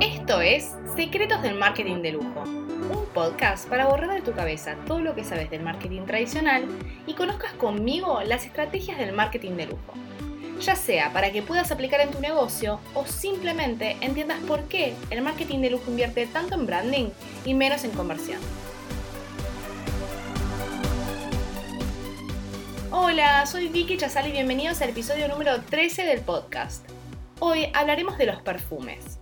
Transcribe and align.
Esto 0.00 0.40
es 0.40 0.76
Secretos 0.94 1.42
del 1.42 1.56
Marketing 1.56 2.02
de 2.02 2.12
Lujo, 2.12 2.44
un 2.44 3.04
podcast 3.12 3.68
para 3.68 3.88
borrar 3.88 4.14
de 4.14 4.20
tu 4.22 4.32
cabeza 4.32 4.76
todo 4.86 5.00
lo 5.00 5.16
que 5.16 5.24
sabes 5.24 5.50
del 5.50 5.62
marketing 5.62 6.02
tradicional 6.02 6.66
y 7.04 7.14
conozcas 7.14 7.52
conmigo 7.54 8.20
las 8.22 8.46
estrategias 8.46 8.98
del 8.98 9.12
marketing 9.12 9.56
de 9.56 9.66
lujo. 9.66 9.94
Ya 10.60 10.74
sea 10.74 11.12
para 11.12 11.30
que 11.30 11.42
puedas 11.42 11.70
aplicar 11.70 12.00
en 12.00 12.10
tu 12.10 12.20
negocio 12.20 12.80
o 12.94 13.06
simplemente 13.06 13.96
entiendas 14.00 14.40
por 14.40 14.64
qué 14.64 14.94
el 15.10 15.22
marketing 15.22 15.60
de 15.60 15.70
lujo 15.70 15.88
invierte 15.88 16.26
tanto 16.26 16.56
en 16.56 16.66
branding 16.66 17.10
y 17.44 17.54
menos 17.54 17.84
en 17.84 17.92
conversión. 17.92 18.40
Hola, 22.90 23.46
soy 23.46 23.68
Vicky 23.68 23.96
Chazal 23.98 24.26
y 24.28 24.32
bienvenidos 24.32 24.82
al 24.82 24.90
episodio 24.90 25.28
número 25.28 25.60
13 25.60 26.04
del 26.04 26.20
podcast. 26.22 26.84
Hoy 27.38 27.68
hablaremos 27.72 28.18
de 28.18 28.26
los 28.26 28.42
perfumes. 28.42 29.20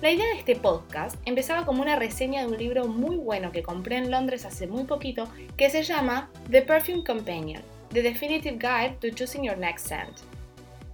La 0.00 0.10
idea 0.10 0.26
de 0.26 0.38
este 0.38 0.56
podcast 0.56 1.16
empezaba 1.26 1.66
como 1.66 1.82
una 1.82 1.96
reseña 1.96 2.40
de 2.40 2.46
un 2.46 2.56
libro 2.56 2.88
muy 2.88 3.16
bueno 3.16 3.52
que 3.52 3.62
compré 3.62 3.98
en 3.98 4.10
Londres 4.10 4.46
hace 4.46 4.66
muy 4.66 4.84
poquito 4.84 5.28
que 5.58 5.68
se 5.68 5.82
llama 5.82 6.30
The 6.50 6.62
Perfume 6.62 7.04
Companion, 7.04 7.62
The 7.92 8.00
Definitive 8.00 8.56
Guide 8.56 8.96
to 9.00 9.14
Choosing 9.14 9.44
Your 9.44 9.58
Next 9.58 9.86
Scent. 9.86 10.32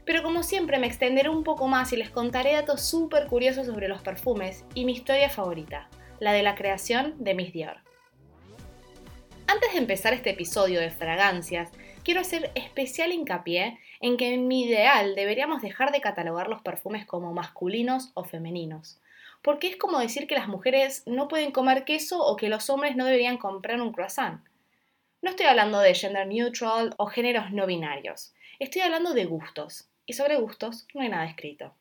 Pero 0.08 0.22
como 0.22 0.42
siempre 0.42 0.78
me 0.78 0.86
extenderé 0.86 1.28
un 1.28 1.44
poco 1.44 1.68
más 1.68 1.92
y 1.92 1.96
les 1.98 2.08
contaré 2.08 2.54
datos 2.54 2.80
súper 2.80 3.26
curiosos 3.26 3.66
sobre 3.66 3.88
los 3.88 4.00
perfumes 4.00 4.64
y 4.72 4.86
mi 4.86 4.92
historia 4.92 5.28
favorita, 5.28 5.90
la 6.18 6.32
de 6.32 6.42
la 6.42 6.54
creación 6.54 7.14
de 7.18 7.34
Miss 7.34 7.52
Dior. 7.52 7.76
Antes 9.46 9.72
de 9.74 9.78
empezar 9.78 10.14
este 10.14 10.30
episodio 10.30 10.80
de 10.80 10.90
fragancias, 10.90 11.72
quiero 12.04 12.22
hacer 12.22 12.50
especial 12.54 13.12
hincapié 13.12 13.80
en 14.00 14.16
que 14.16 14.32
en 14.32 14.48
mi 14.48 14.64
ideal 14.64 15.14
deberíamos 15.14 15.60
dejar 15.60 15.92
de 15.92 16.00
catalogar 16.00 16.48
los 16.48 16.62
perfumes 16.62 17.04
como 17.04 17.34
masculinos 17.34 18.10
o 18.14 18.24
femeninos, 18.24 19.02
porque 19.42 19.68
es 19.68 19.76
como 19.76 19.98
decir 19.98 20.26
que 20.26 20.36
las 20.36 20.48
mujeres 20.48 21.02
no 21.04 21.28
pueden 21.28 21.52
comer 21.52 21.84
queso 21.84 22.24
o 22.24 22.36
que 22.36 22.48
los 22.48 22.70
hombres 22.70 22.96
no 22.96 23.04
deberían 23.04 23.36
comprar 23.36 23.78
un 23.78 23.92
croissant. 23.92 24.42
No 25.20 25.28
estoy 25.28 25.44
hablando 25.44 25.80
de 25.80 25.94
gender 25.94 26.26
neutral 26.26 26.94
o 26.96 27.04
géneros 27.08 27.52
no 27.52 27.66
binarios, 27.66 28.32
estoy 28.58 28.82
hablando 28.82 29.14
de 29.14 29.24
gustos, 29.24 29.88
y 30.06 30.14
sobre 30.14 30.36
gustos 30.36 30.86
no 30.94 31.02
hay 31.02 31.08
nada 31.08 31.26
escrito. 31.26 31.74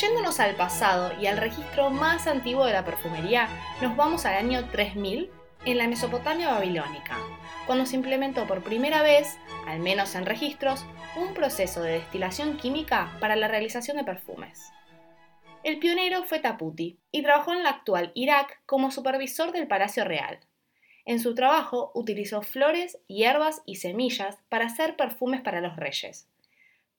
Yéndonos 0.00 0.40
al 0.40 0.56
pasado 0.56 1.12
y 1.20 1.26
al 1.26 1.36
registro 1.36 1.90
más 1.90 2.26
antiguo 2.26 2.64
de 2.64 2.72
la 2.72 2.84
perfumería, 2.84 3.48
nos 3.80 3.94
vamos 3.96 4.24
al 4.24 4.34
año 4.34 4.68
3000 4.70 5.30
en 5.66 5.78
la 5.78 5.86
Mesopotamia 5.86 6.48
babilónica, 6.48 7.18
cuando 7.66 7.86
se 7.86 7.96
implementó 7.96 8.46
por 8.46 8.62
primera 8.62 9.02
vez, 9.02 9.36
al 9.66 9.80
menos 9.80 10.14
en 10.14 10.26
registros, 10.26 10.84
un 11.14 11.34
proceso 11.34 11.82
de 11.82 11.92
destilación 11.92 12.56
química 12.56 13.16
para 13.20 13.36
la 13.36 13.48
realización 13.48 13.98
de 13.98 14.04
perfumes. 14.04 14.72
El 15.62 15.78
pionero 15.78 16.24
fue 16.24 16.40
Taputi 16.40 16.98
y 17.12 17.22
trabajó 17.22 17.52
en 17.52 17.60
el 17.60 17.66
actual 17.66 18.10
Irak 18.14 18.62
como 18.66 18.90
supervisor 18.90 19.52
del 19.52 19.68
Palacio 19.68 20.04
Real. 20.04 20.40
En 21.04 21.18
su 21.18 21.34
trabajo 21.34 21.90
utilizó 21.94 22.42
flores, 22.42 22.98
hierbas 23.08 23.62
y 23.66 23.76
semillas 23.76 24.38
para 24.48 24.66
hacer 24.66 24.96
perfumes 24.96 25.40
para 25.40 25.60
los 25.60 25.76
reyes. 25.76 26.28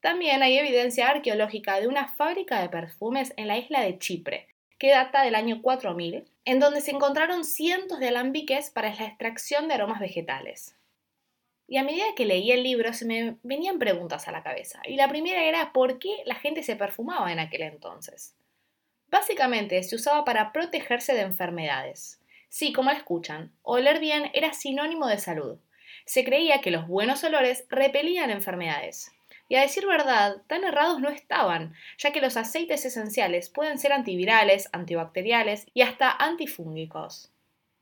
También 0.01 0.43
hay 0.43 0.57
evidencia 0.57 1.09
arqueológica 1.09 1.79
de 1.79 1.87
una 1.87 2.09
fábrica 2.09 2.61
de 2.61 2.67
perfumes 2.67 3.33
en 3.37 3.47
la 3.47 3.57
isla 3.57 3.79
de 3.81 3.97
Chipre, 3.97 4.47
que 4.77 4.91
data 4.91 5.23
del 5.23 5.35
año 5.35 5.61
4000, 5.61 6.25
en 6.43 6.59
donde 6.59 6.81
se 6.81 6.91
encontraron 6.91 7.45
cientos 7.45 7.99
de 7.99 8.09
alambiques 8.09 8.69
para 8.69 8.93
la 8.93 9.05
extracción 9.05 9.69
de 9.69 9.75
aromas 9.75 10.01
vegetales. 10.01 10.75
Y 11.69 11.77
a 11.77 11.83
medida 11.83 12.03
que 12.17 12.25
leía 12.25 12.55
el 12.55 12.63
libro 12.63 12.91
se 12.91 13.05
me 13.05 13.37
venían 13.43 13.79
preguntas 13.79 14.27
a 14.27 14.33
la 14.33 14.43
cabeza. 14.43 14.81
Y 14.85 14.97
la 14.97 15.07
primera 15.07 15.43
era 15.45 15.71
¿por 15.71 15.99
qué 15.99 16.17
la 16.25 16.35
gente 16.35 16.63
se 16.63 16.75
perfumaba 16.75 17.31
en 17.31 17.39
aquel 17.39 17.61
entonces? 17.61 18.35
Básicamente 19.07 19.81
se 19.83 19.95
usaba 19.95 20.25
para 20.25 20.51
protegerse 20.51 21.13
de 21.13 21.21
enfermedades. 21.21 22.19
Sí, 22.55 22.71
como 22.71 22.91
escuchan, 22.91 23.51
oler 23.63 23.99
bien 23.99 24.29
era 24.35 24.53
sinónimo 24.53 25.07
de 25.07 25.17
salud. 25.17 25.57
Se 26.05 26.23
creía 26.23 26.61
que 26.61 26.69
los 26.69 26.87
buenos 26.87 27.23
olores 27.23 27.65
repelían 27.67 28.29
enfermedades. 28.29 29.11
Y 29.49 29.55
a 29.55 29.61
decir 29.61 29.87
verdad, 29.87 30.43
tan 30.45 30.63
errados 30.63 30.99
no 30.99 31.09
estaban, 31.09 31.73
ya 31.97 32.11
que 32.11 32.21
los 32.21 32.37
aceites 32.37 32.85
esenciales 32.85 33.49
pueden 33.49 33.79
ser 33.79 33.91
antivirales, 33.91 34.69
antibacteriales 34.71 35.65
y 35.73 35.81
hasta 35.81 36.11
antifúngicos. 36.11 37.31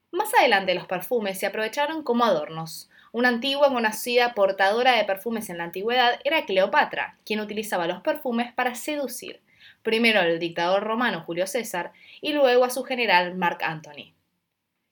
Más 0.10 0.34
adelante 0.36 0.74
los 0.74 0.88
perfumes 0.88 1.38
se 1.38 1.48
aprovecharon 1.48 2.02
como 2.02 2.24
adornos. 2.24 2.90
Una 3.12 3.28
antigua 3.28 3.74
conocida 3.74 4.34
portadora 4.34 4.94
de 4.94 5.04
perfumes 5.04 5.50
en 5.50 5.58
la 5.58 5.66
antigüedad 5.66 6.22
era 6.24 6.46
Cleopatra, 6.46 7.18
quien 7.26 7.42
utilizaba 7.42 7.88
los 7.88 8.00
perfumes 8.04 8.54
para 8.54 8.76
seducir, 8.76 9.42
primero 9.84 10.22
al 10.22 10.40
dictador 10.40 10.84
romano 10.84 11.24
Julio 11.26 11.46
César 11.46 11.92
y 12.22 12.32
luego 12.32 12.64
a 12.64 12.70
su 12.70 12.86
general 12.86 13.36
Marc 13.36 13.64
Antony 13.64 14.14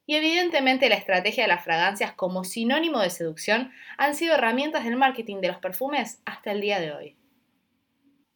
y 0.09 0.16
evidentemente 0.16 0.90
la 0.90 0.96
estrategia 0.96 1.44
de 1.44 1.50
las 1.50 1.64
fragancias 1.64 2.14
como 2.14 2.44
sinónimo 2.44 3.00
de 3.00 3.12
seducción 3.12 3.72
han 3.96 4.16
sido 4.16 4.34
herramientas 4.34 4.84
del 4.84 4.96
marketing 4.96 5.40
de 5.40 5.50
los 5.50 5.58
perfumes 5.58 6.20
hasta 6.25 6.52
el 6.52 6.62
día 6.62 6.80
de 6.80 6.94
hoy. 6.94 7.16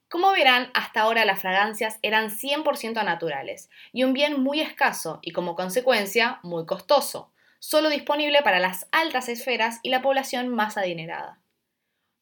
Como 0.07 0.31
verán, 0.33 0.69
hasta 0.75 1.01
ahora 1.01 1.25
las 1.25 1.41
fragancias 1.41 1.97
eran 2.03 2.29
100% 2.29 3.03
naturales 3.03 3.71
y 3.91 4.03
un 4.03 4.13
bien 4.13 4.39
muy 4.39 4.61
escaso 4.61 5.17
y 5.23 5.31
como 5.31 5.55
consecuencia 5.55 6.39
muy 6.43 6.67
costoso, 6.67 7.33
solo 7.57 7.89
disponible 7.89 8.43
para 8.43 8.59
las 8.59 8.87
altas 8.91 9.27
esferas 9.27 9.79
y 9.81 9.89
la 9.89 10.03
población 10.03 10.49
más 10.49 10.77
adinerada. 10.77 11.41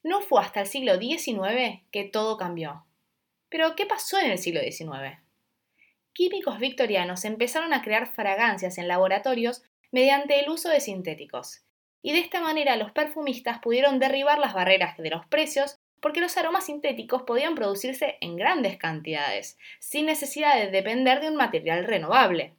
No 0.02 0.22
fue 0.22 0.42
hasta 0.42 0.62
el 0.62 0.68
siglo 0.68 0.98
XIX 0.98 1.82
que 1.92 2.06
todo 2.06 2.38
cambió. 2.38 2.86
Pero, 3.50 3.76
¿qué 3.76 3.86
pasó 3.86 4.18
en 4.18 4.32
el 4.32 4.38
siglo 4.38 4.62
XIX? 4.62 5.21
Químicos 6.14 6.60
victorianos 6.60 7.26
empezaron 7.26 7.74
a 7.74 7.82
crear 7.82 8.08
fragancias 8.08 8.78
en 8.78 8.88
laboratorios 8.88 9.64
mediante 9.92 10.40
el 10.40 10.50
uso 10.50 10.70
de 10.70 10.80
sintéticos. 10.80 11.64
Y 12.02 12.14
de 12.14 12.20
esta 12.20 12.42
manera 12.42 12.76
los 12.78 12.92
perfumistas 12.92 13.60
pudieron 13.60 14.00
derribar 14.00 14.40
las 14.40 14.54
barreras 14.54 14.98
de 14.98 15.10
los 15.10 15.26
precios 15.28 15.78
porque 16.02 16.20
los 16.20 16.36
aromas 16.36 16.66
sintéticos 16.66 17.24
podían 17.24 17.56
producirse 17.56 18.18
en 18.22 18.36
grandes 18.36 18.78
cantidades, 18.78 19.58
sin 19.80 20.08
necesidad 20.08 20.56
de 20.56 20.72
depender 20.72 21.22
de 21.22 21.30
un 21.30 21.36
material 21.36 21.86
renovable. 21.86 22.56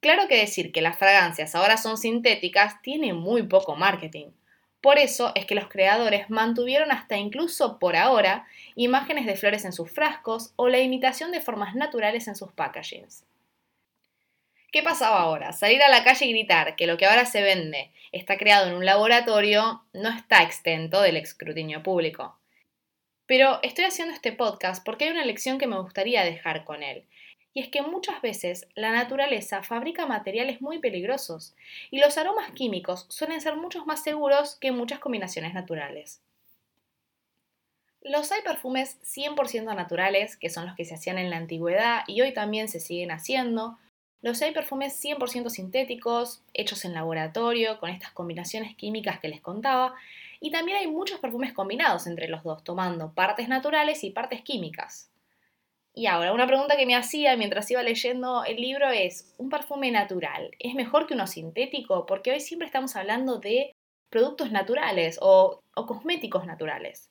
Claro 0.00 0.28
que 0.28 0.36
decir 0.36 0.72
que 0.72 0.82
las 0.82 0.98
fragancias 0.98 1.54
ahora 1.54 1.78
son 1.78 1.96
sintéticas 1.96 2.80
tiene 2.82 3.14
muy 3.14 3.42
poco 3.44 3.76
marketing. 3.76 4.28
Por 4.86 5.00
eso 5.00 5.32
es 5.34 5.46
que 5.46 5.56
los 5.56 5.66
creadores 5.66 6.30
mantuvieron 6.30 6.92
hasta 6.92 7.16
incluso 7.16 7.80
por 7.80 7.96
ahora 7.96 8.46
imágenes 8.76 9.26
de 9.26 9.34
flores 9.34 9.64
en 9.64 9.72
sus 9.72 9.90
frascos 9.90 10.52
o 10.54 10.68
la 10.68 10.78
imitación 10.78 11.32
de 11.32 11.40
formas 11.40 11.74
naturales 11.74 12.28
en 12.28 12.36
sus 12.36 12.52
packagings. 12.52 13.24
¿Qué 14.70 14.84
pasaba 14.84 15.22
ahora? 15.22 15.52
Salir 15.52 15.82
a 15.82 15.88
la 15.88 16.04
calle 16.04 16.26
y 16.26 16.30
gritar 16.30 16.76
que 16.76 16.86
lo 16.86 16.98
que 16.98 17.06
ahora 17.06 17.26
se 17.26 17.42
vende 17.42 17.90
está 18.12 18.36
creado 18.36 18.68
en 18.68 18.76
un 18.76 18.84
laboratorio 18.86 19.82
no 19.92 20.08
está 20.08 20.44
extento 20.44 21.02
del 21.02 21.16
escrutinio 21.16 21.82
público. 21.82 22.38
Pero 23.26 23.58
estoy 23.64 23.86
haciendo 23.86 24.14
este 24.14 24.30
podcast 24.30 24.84
porque 24.84 25.06
hay 25.06 25.10
una 25.10 25.24
lección 25.24 25.58
que 25.58 25.66
me 25.66 25.80
gustaría 25.80 26.22
dejar 26.22 26.64
con 26.64 26.84
él, 26.84 27.02
y 27.56 27.60
es 27.60 27.68
que 27.68 27.80
muchas 27.80 28.20
veces 28.20 28.68
la 28.74 28.92
naturaleza 28.92 29.62
fabrica 29.62 30.04
materiales 30.04 30.60
muy 30.60 30.78
peligrosos 30.78 31.54
y 31.90 32.00
los 32.00 32.18
aromas 32.18 32.50
químicos 32.50 33.06
suelen 33.08 33.40
ser 33.40 33.56
muchos 33.56 33.86
más 33.86 34.02
seguros 34.02 34.56
que 34.56 34.72
muchas 34.72 34.98
combinaciones 34.98 35.54
naturales. 35.54 36.20
Los 38.02 38.30
hay 38.30 38.42
perfumes 38.42 38.98
100% 39.04 39.74
naturales, 39.74 40.36
que 40.36 40.50
son 40.50 40.66
los 40.66 40.76
que 40.76 40.84
se 40.84 40.96
hacían 40.96 41.16
en 41.16 41.30
la 41.30 41.38
antigüedad 41.38 42.02
y 42.06 42.20
hoy 42.20 42.34
también 42.34 42.68
se 42.68 42.78
siguen 42.78 43.10
haciendo. 43.10 43.78
Los 44.20 44.42
hay 44.42 44.52
perfumes 44.52 45.02
100% 45.02 45.48
sintéticos, 45.48 46.42
hechos 46.52 46.84
en 46.84 46.92
laboratorio, 46.92 47.80
con 47.80 47.88
estas 47.88 48.10
combinaciones 48.10 48.76
químicas 48.76 49.18
que 49.18 49.28
les 49.28 49.40
contaba. 49.40 49.94
Y 50.40 50.50
también 50.50 50.76
hay 50.76 50.88
muchos 50.88 51.20
perfumes 51.20 51.54
combinados 51.54 52.06
entre 52.06 52.28
los 52.28 52.42
dos, 52.42 52.62
tomando 52.62 53.12
partes 53.14 53.48
naturales 53.48 54.04
y 54.04 54.10
partes 54.10 54.42
químicas. 54.42 55.08
Y 55.98 56.08
ahora, 56.08 56.34
una 56.34 56.46
pregunta 56.46 56.76
que 56.76 56.84
me 56.84 56.94
hacía 56.94 57.38
mientras 57.38 57.70
iba 57.70 57.82
leyendo 57.82 58.44
el 58.44 58.56
libro 58.56 58.90
es, 58.90 59.32
¿un 59.38 59.48
perfume 59.48 59.90
natural 59.90 60.50
es 60.58 60.74
mejor 60.74 61.06
que 61.06 61.14
uno 61.14 61.26
sintético? 61.26 62.04
Porque 62.04 62.32
hoy 62.32 62.40
siempre 62.40 62.66
estamos 62.66 62.96
hablando 62.96 63.38
de 63.38 63.74
productos 64.10 64.52
naturales 64.52 65.18
o, 65.22 65.62
cosméticos 65.74 66.44
naturales. 66.44 67.10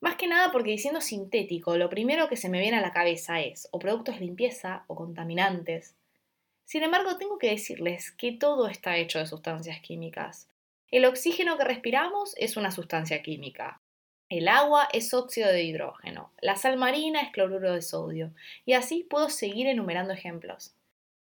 Más 0.00 0.16
que 0.16 0.26
nada 0.26 0.50
porque 0.50 0.72
diciendo 0.72 1.00
sintético, 1.00 1.76
lo 1.76 1.88
primero 1.88 2.28
que 2.28 2.36
se 2.36 2.48
me 2.48 2.58
viene 2.58 2.78
a 2.78 2.80
la 2.80 2.92
cabeza 2.92 3.40
es 3.40 3.68
o 3.70 3.78
productos 3.78 4.16
de 4.18 4.24
limpieza 4.24 4.84
o 4.88 4.96
contaminantes. 4.96 5.94
Sin 6.64 6.82
embargo, 6.82 7.16
tengo 7.16 7.38
que 7.38 7.50
decirles 7.50 8.10
que 8.10 8.32
todo 8.32 8.66
está 8.66 8.96
hecho 8.96 9.20
de 9.20 9.26
sustancias 9.26 9.80
químicas. 9.82 10.50
El 10.90 11.04
oxígeno 11.04 11.56
que 11.56 11.64
respiramos 11.64 12.34
es 12.38 12.56
una 12.56 12.72
sustancia 12.72 13.22
química. 13.22 13.80
El 14.28 14.48
agua 14.48 14.88
es 14.92 15.14
óxido 15.14 15.52
de 15.52 15.62
hidrógeno, 15.62 16.32
la 16.40 16.56
sal 16.56 16.76
marina 16.76 17.20
es 17.20 17.30
cloruro 17.30 17.72
de 17.72 17.80
sodio, 17.80 18.32
y 18.64 18.72
así 18.72 19.04
puedo 19.08 19.28
seguir 19.28 19.68
enumerando 19.68 20.12
ejemplos. 20.12 20.74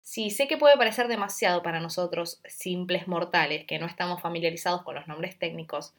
Sí, 0.02 0.30
sé 0.30 0.46
que 0.50 0.58
puede 0.58 0.76
parecer 0.76 1.08
demasiado 1.08 1.64
para 1.64 1.80
nosotros, 1.80 2.42
simples 2.44 3.08
mortales, 3.08 3.66
que 3.66 3.80
no 3.80 3.86
estamos 3.86 4.22
familiarizados 4.22 4.82
con 4.82 4.96
los 4.96 5.08
nombres 5.08 5.40
técnicos, 5.40 5.94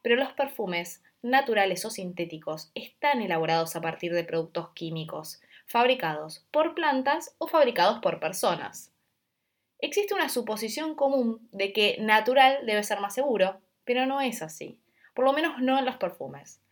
pero 0.00 0.16
los 0.16 0.32
perfumes, 0.32 1.02
naturales 1.20 1.84
o 1.84 1.90
sintéticos, 1.90 2.70
están 2.74 3.20
elaborados 3.20 3.76
a 3.76 3.82
partir 3.82 4.14
de 4.14 4.24
productos 4.24 4.70
químicos, 4.70 5.42
fabricados 5.66 6.46
por 6.50 6.74
plantas 6.74 7.34
o 7.36 7.46
fabricados 7.46 7.98
por 7.98 8.20
personas. 8.20 8.90
Existe 9.80 10.14
una 10.14 10.30
suposición 10.30 10.94
común 10.94 11.46
de 11.52 11.74
que 11.74 11.98
natural 12.00 12.64
debe 12.64 12.82
ser 12.84 13.00
más 13.00 13.14
seguro, 13.14 13.60
pero 13.84 14.06
no 14.06 14.22
es 14.22 14.40
así, 14.40 14.80
por 15.18 15.24
lo 15.24 15.32
menos 15.32 15.60
no 15.60 15.76
en 15.76 15.84
los 15.84 15.96
perfumes. 15.96 16.62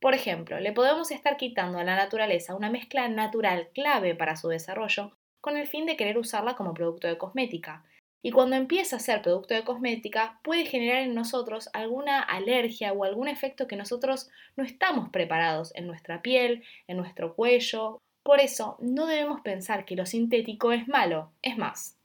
Por 0.00 0.14
ejemplo, 0.14 0.60
le 0.60 0.70
podemos 0.70 1.10
estar 1.10 1.36
quitando 1.36 1.80
a 1.80 1.82
la 1.82 1.96
naturaleza 1.96 2.54
una 2.54 2.70
mezcla 2.70 3.08
natural 3.08 3.70
clave 3.74 4.14
para 4.14 4.36
su 4.36 4.46
desarrollo 4.46 5.18
con 5.40 5.56
el 5.56 5.66
fin 5.66 5.84
de 5.84 5.96
querer 5.96 6.16
usarla 6.16 6.54
como 6.54 6.74
producto 6.74 7.08
de 7.08 7.18
cosmética. 7.18 7.84
Y 8.22 8.30
cuando 8.30 8.54
empieza 8.54 8.94
a 8.94 9.00
ser 9.00 9.20
producto 9.20 9.54
de 9.54 9.64
cosmética, 9.64 10.38
puede 10.44 10.64
generar 10.64 11.02
en 11.02 11.16
nosotros 11.16 11.70
alguna 11.72 12.20
alergia 12.20 12.92
o 12.92 13.02
algún 13.02 13.26
efecto 13.26 13.66
que 13.66 13.74
nosotros 13.74 14.30
no 14.54 14.62
estamos 14.62 15.08
preparados 15.08 15.74
en 15.74 15.88
nuestra 15.88 16.22
piel, 16.22 16.62
en 16.86 16.98
nuestro 16.98 17.34
cuello. 17.34 17.98
Por 18.22 18.38
eso, 18.38 18.76
no 18.78 19.06
debemos 19.06 19.40
pensar 19.40 19.84
que 19.84 19.96
lo 19.96 20.06
sintético 20.06 20.70
es 20.70 20.86
malo. 20.86 21.32
Es 21.42 21.58
más, 21.58 21.98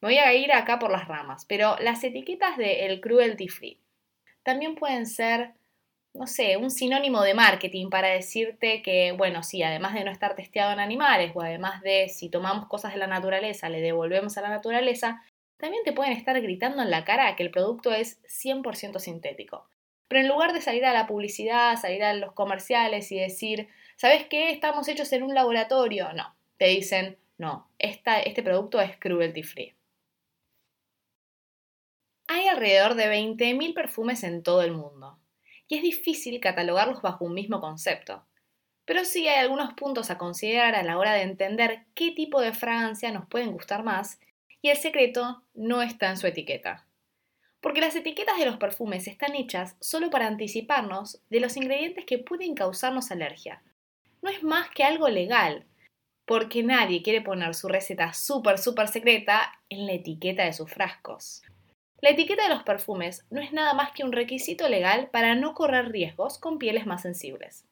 me 0.00 0.08
voy 0.08 0.16
a 0.16 0.32
ir 0.32 0.52
acá 0.52 0.78
por 0.78 0.90
las 0.90 1.06
ramas, 1.06 1.44
pero 1.44 1.76
las 1.80 2.02
etiquetas 2.02 2.56
de 2.56 2.86
el 2.86 3.02
cruelty 3.02 3.48
free 3.48 3.83
también 4.44 4.76
pueden 4.76 5.06
ser, 5.06 5.54
no 6.14 6.26
sé, 6.28 6.56
un 6.56 6.70
sinónimo 6.70 7.22
de 7.22 7.34
marketing 7.34 7.90
para 7.90 8.08
decirte 8.08 8.82
que, 8.82 9.12
bueno, 9.12 9.42
sí, 9.42 9.62
además 9.62 9.94
de 9.94 10.04
no 10.04 10.12
estar 10.12 10.36
testeado 10.36 10.72
en 10.72 10.78
animales 10.78 11.32
o 11.34 11.42
además 11.42 11.82
de 11.82 12.08
si 12.08 12.28
tomamos 12.28 12.68
cosas 12.68 12.92
de 12.92 12.98
la 12.98 13.08
naturaleza, 13.08 13.68
le 13.68 13.80
devolvemos 13.80 14.38
a 14.38 14.42
la 14.42 14.50
naturaleza, 14.50 15.22
también 15.56 15.82
te 15.82 15.92
pueden 15.92 16.12
estar 16.12 16.40
gritando 16.40 16.82
en 16.82 16.90
la 16.90 17.04
cara 17.04 17.34
que 17.36 17.42
el 17.42 17.50
producto 17.50 17.92
es 17.92 18.22
100% 18.24 18.98
sintético. 18.98 19.68
Pero 20.08 20.20
en 20.20 20.28
lugar 20.28 20.52
de 20.52 20.60
salir 20.60 20.84
a 20.84 20.92
la 20.92 21.06
publicidad, 21.06 21.76
salir 21.76 22.04
a 22.04 22.14
los 22.14 22.32
comerciales 22.32 23.10
y 23.10 23.18
decir, 23.18 23.68
¿sabes 23.96 24.26
qué? 24.26 24.50
Estamos 24.50 24.86
hechos 24.88 25.12
en 25.12 25.22
un 25.22 25.34
laboratorio. 25.34 26.12
No, 26.12 26.36
te 26.58 26.66
dicen, 26.66 27.16
no, 27.38 27.68
este 27.78 28.42
producto 28.42 28.80
es 28.80 28.96
cruelty 28.98 29.42
free. 29.42 29.74
Hay 32.26 32.46
alrededor 32.46 32.94
de 32.94 33.06
20.000 33.06 33.74
perfumes 33.74 34.24
en 34.24 34.42
todo 34.42 34.62
el 34.62 34.72
mundo, 34.72 35.18
y 35.68 35.76
es 35.76 35.82
difícil 35.82 36.40
catalogarlos 36.40 37.02
bajo 37.02 37.26
un 37.26 37.34
mismo 37.34 37.60
concepto. 37.60 38.24
Pero 38.86 39.04
sí 39.04 39.28
hay 39.28 39.40
algunos 39.40 39.74
puntos 39.74 40.10
a 40.10 40.16
considerar 40.16 40.74
a 40.74 40.82
la 40.82 40.96
hora 40.96 41.12
de 41.12 41.22
entender 41.22 41.84
qué 41.94 42.12
tipo 42.12 42.40
de 42.40 42.54
fragancia 42.54 43.12
nos 43.12 43.26
pueden 43.26 43.52
gustar 43.52 43.84
más, 43.84 44.20
y 44.62 44.70
el 44.70 44.78
secreto 44.78 45.42
no 45.52 45.82
está 45.82 46.08
en 46.08 46.16
su 46.16 46.26
etiqueta. 46.26 46.86
Porque 47.60 47.82
las 47.82 47.94
etiquetas 47.94 48.38
de 48.38 48.46
los 48.46 48.56
perfumes 48.56 49.06
están 49.06 49.34
hechas 49.34 49.76
solo 49.80 50.08
para 50.08 50.26
anticiparnos 50.26 51.20
de 51.28 51.40
los 51.40 51.58
ingredientes 51.58 52.06
que 52.06 52.18
pueden 52.18 52.54
causarnos 52.54 53.10
alergia. 53.10 53.62
No 54.22 54.30
es 54.30 54.42
más 54.42 54.70
que 54.70 54.84
algo 54.84 55.08
legal, 55.08 55.66
porque 56.24 56.62
nadie 56.62 57.02
quiere 57.02 57.20
poner 57.20 57.54
su 57.54 57.68
receta 57.68 58.14
súper, 58.14 58.58
súper 58.58 58.88
secreta 58.88 59.60
en 59.68 59.86
la 59.86 59.92
etiqueta 59.92 60.44
de 60.44 60.54
sus 60.54 60.70
frascos. 60.70 61.42
La 62.04 62.10
etiqueta 62.10 62.42
de 62.42 62.50
los 62.50 62.64
perfumes 62.64 63.24
no 63.30 63.40
es 63.40 63.54
nada 63.54 63.72
más 63.72 63.92
que 63.92 64.04
un 64.04 64.12
requisito 64.12 64.68
legal 64.68 65.08
para 65.10 65.34
no 65.34 65.54
correr 65.54 65.90
riesgos 65.90 66.36
con 66.36 66.58
pieles 66.58 66.84
más 66.84 67.00
sensibles. 67.00 67.64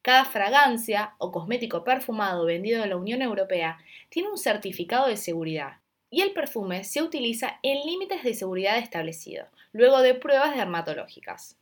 Cada 0.00 0.24
fragancia 0.24 1.16
o 1.18 1.30
cosmético 1.30 1.84
perfumado 1.84 2.46
vendido 2.46 2.82
en 2.82 2.88
la 2.88 2.96
Unión 2.96 3.20
Europea 3.20 3.76
tiene 4.08 4.30
un 4.30 4.38
certificado 4.38 5.06
de 5.06 5.18
seguridad 5.18 5.80
y 6.08 6.22
el 6.22 6.32
perfume 6.32 6.82
se 6.82 7.02
utiliza 7.02 7.60
en 7.62 7.84
límites 7.84 8.22
de 8.22 8.32
seguridad 8.32 8.78
establecidos, 8.78 9.48
luego 9.72 10.00
de 10.00 10.14
pruebas 10.14 10.56
dermatológicas. 10.56 11.58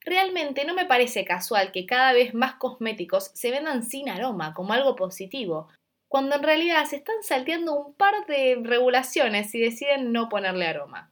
Realmente 0.00 0.64
no 0.64 0.74
me 0.74 0.84
parece 0.84 1.24
casual 1.24 1.70
que 1.70 1.86
cada 1.86 2.12
vez 2.12 2.34
más 2.34 2.56
cosméticos 2.56 3.30
se 3.34 3.52
vendan 3.52 3.84
sin 3.84 4.08
aroma 4.08 4.52
como 4.52 4.72
algo 4.72 4.96
positivo, 4.96 5.68
cuando 6.14 6.36
en 6.36 6.44
realidad 6.44 6.84
se 6.84 6.94
están 6.94 7.24
salteando 7.24 7.74
un 7.74 7.92
par 7.92 8.14
de 8.28 8.56
regulaciones 8.62 9.52
y 9.52 9.58
deciden 9.58 10.12
no 10.12 10.28
ponerle 10.28 10.64
aroma. 10.64 11.10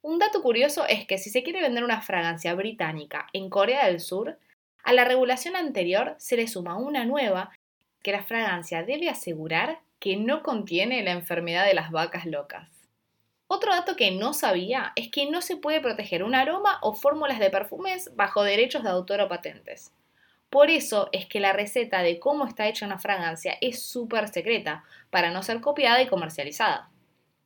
Un 0.00 0.18
dato 0.18 0.40
curioso 0.40 0.86
es 0.86 1.06
que 1.06 1.18
si 1.18 1.28
se 1.28 1.42
quiere 1.42 1.60
vender 1.60 1.84
una 1.84 2.00
fragancia 2.00 2.54
británica 2.54 3.26
en 3.34 3.50
Corea 3.50 3.84
del 3.84 4.00
Sur, 4.00 4.38
a 4.82 4.94
la 4.94 5.04
regulación 5.04 5.54
anterior 5.54 6.14
se 6.16 6.38
le 6.38 6.48
suma 6.48 6.78
una 6.78 7.04
nueva 7.04 7.50
que 8.02 8.12
la 8.12 8.22
fragancia 8.22 8.84
debe 8.84 9.10
asegurar 9.10 9.80
que 9.98 10.16
no 10.16 10.42
contiene 10.42 11.02
la 11.02 11.12
enfermedad 11.12 11.66
de 11.66 11.74
las 11.74 11.90
vacas 11.90 12.24
locas. 12.24 12.70
Otro 13.48 13.74
dato 13.74 13.96
que 13.96 14.12
no 14.12 14.32
sabía 14.32 14.94
es 14.96 15.10
que 15.10 15.30
no 15.30 15.42
se 15.42 15.58
puede 15.58 15.82
proteger 15.82 16.24
un 16.24 16.34
aroma 16.34 16.78
o 16.80 16.94
fórmulas 16.94 17.38
de 17.38 17.50
perfumes 17.50 18.16
bajo 18.16 18.44
derechos 18.44 18.82
de 18.82 18.88
autor 18.88 19.20
o 19.20 19.28
patentes. 19.28 19.92
Por 20.50 20.70
eso 20.70 21.08
es 21.12 21.26
que 21.26 21.40
la 21.40 21.52
receta 21.52 22.02
de 22.02 22.18
cómo 22.18 22.46
está 22.46 22.68
hecha 22.68 22.86
una 22.86 22.98
fragancia 22.98 23.56
es 23.60 23.82
súper 23.82 24.28
secreta, 24.28 24.84
para 25.10 25.30
no 25.30 25.42
ser 25.42 25.60
copiada 25.60 26.00
y 26.02 26.06
comercializada. 26.06 26.90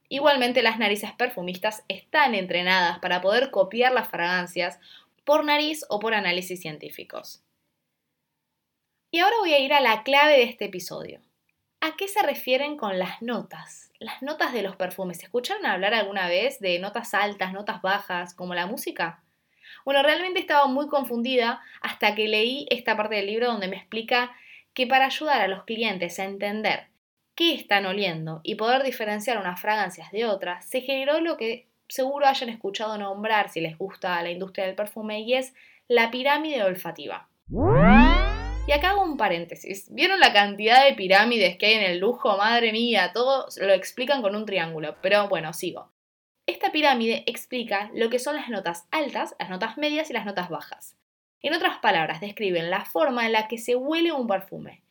Igualmente 0.08 0.62
las 0.62 0.79
narices 0.79 1.12
perfumistas 1.12 1.85
están 1.88 2.35
entrenadas 2.35 2.99
para 2.99 3.20
poder 3.20 3.50
copiar 3.50 3.93
las 3.93 4.08
fragancias 4.08 4.79
por 5.25 5.44
nariz 5.44 5.85
o 5.88 6.00
por 6.00 6.14
análisis 6.14 6.61
científicos. 6.61 7.44
Y 9.12 9.20
ahora 9.20 9.37
voy 9.38 9.55
a 9.55 9.61
ir 9.61 9.73
a 9.73 9.81
la 9.81 10.02
clave 10.02 10.32
de 10.32 10.43
este 10.44 10.67
episodio. 10.67 11.20
¿A 11.81 11.97
qué 11.97 12.08
se 12.08 12.23
refieren 12.23 12.76
con 12.76 12.99
las 12.99 13.23
notas? 13.23 13.91
Las 13.99 14.20
notas 14.23 14.52
de 14.52 14.62
los 14.62 14.76
perfumes. 14.76 15.23
¿Escucharon 15.23 15.64
hablar 15.64 15.94
alguna 15.94 16.29
vez 16.29 16.61
de 16.61 16.79
notas 16.79 17.14
altas, 17.14 17.52
notas 17.52 17.81
bajas, 17.81 18.35
como 18.35 18.55
la 18.55 18.67
música? 18.67 19.23
Bueno, 19.85 20.03
realmente 20.03 20.41
estaba 20.41 20.67
muy 20.67 20.89
confundida 20.89 21.61
hasta 21.81 22.15
que 22.15 22.29
leí 22.29 22.67
esta 22.71 22.97
parte 22.97 23.17
del 23.17 23.27
libro 23.27 23.47
donde 23.47 23.69
me 23.69 23.77
explica 23.77 24.33
que 24.75 24.87
para 24.87 25.07
ayudar 25.07 25.41
a 25.41 25.49
los 25.49 25.65
clientes 25.65 26.19
a 26.19 26.25
entender 26.25 26.89
qué 27.35 27.55
están 27.55 27.87
oliendo 27.87 28.41
y 28.43 28.57
poder 28.57 28.83
diferenciar 28.83 29.39
unas 29.39 29.61
fragancias 29.61 30.11
de 30.13 30.27
otras, 30.27 30.69
se 30.69 30.81
generó 30.81 31.21
lo 31.21 31.37
que 31.37 31.67
seguro 31.89 32.27
hayan 32.27 32.51
escuchado 32.51 32.97
nombrar 32.99 33.51
si 33.51 33.61
les 33.61 33.77
gusta 33.77 34.23
la 34.23 34.31
industria 34.31 34.67
del 34.67 34.75
perfume 34.75 35.21
y 35.21 35.35
es 35.35 35.55
la 35.89 36.11
pirámide 36.11 36.63
olfativa. 36.63 37.29
Y 38.69 38.73
acá 38.73 38.91
hago 38.91 39.03
un 39.03 39.17
paréntesis. 39.17 39.93
¿Vieron 39.93 40.21
la 40.21 40.33
cantidad 40.33 40.85
de 40.85 40.95
pirámides 40.95 41.57
que 41.57 41.67
hay 41.67 41.75
en 41.75 41.83
el 41.83 41.99
lujo? 41.99 42.37
Madre 42.37 42.71
mía, 42.73 43.11
todo 43.12 43.47
lo 43.61 43.73
explican 43.73 44.23
con 44.23 44.37
un 44.37 44.47
triángulo. 44.47 44.95
Pero 45.03 45.29
bueno, 45.29 45.53
sigo. 45.53 45.91
Esta 46.50 46.73
pirámide 46.73 47.23
explica 47.28 47.92
lo 47.95 48.11
que 48.11 48.19
son 48.19 48.35
las 48.35 48.49
notas 48.49 48.88
altas, 48.90 49.37
las 49.38 49.50
notas 49.50 49.78
medias 49.78 50.11
y 50.11 50.12
las 50.12 50.26
notas 50.26 50.49
bajas. 50.49 50.97
En 51.42 51.54
otras 51.54 51.78
palabras, 51.78 52.21
describen 52.21 52.71
la 52.71 52.85
forma 52.85 53.25
en 53.25 53.30
la 53.30 53.47
que 53.47 53.57
se 53.57 53.76
huele 53.76 54.11
un 54.11 54.26
perfume 54.26 54.83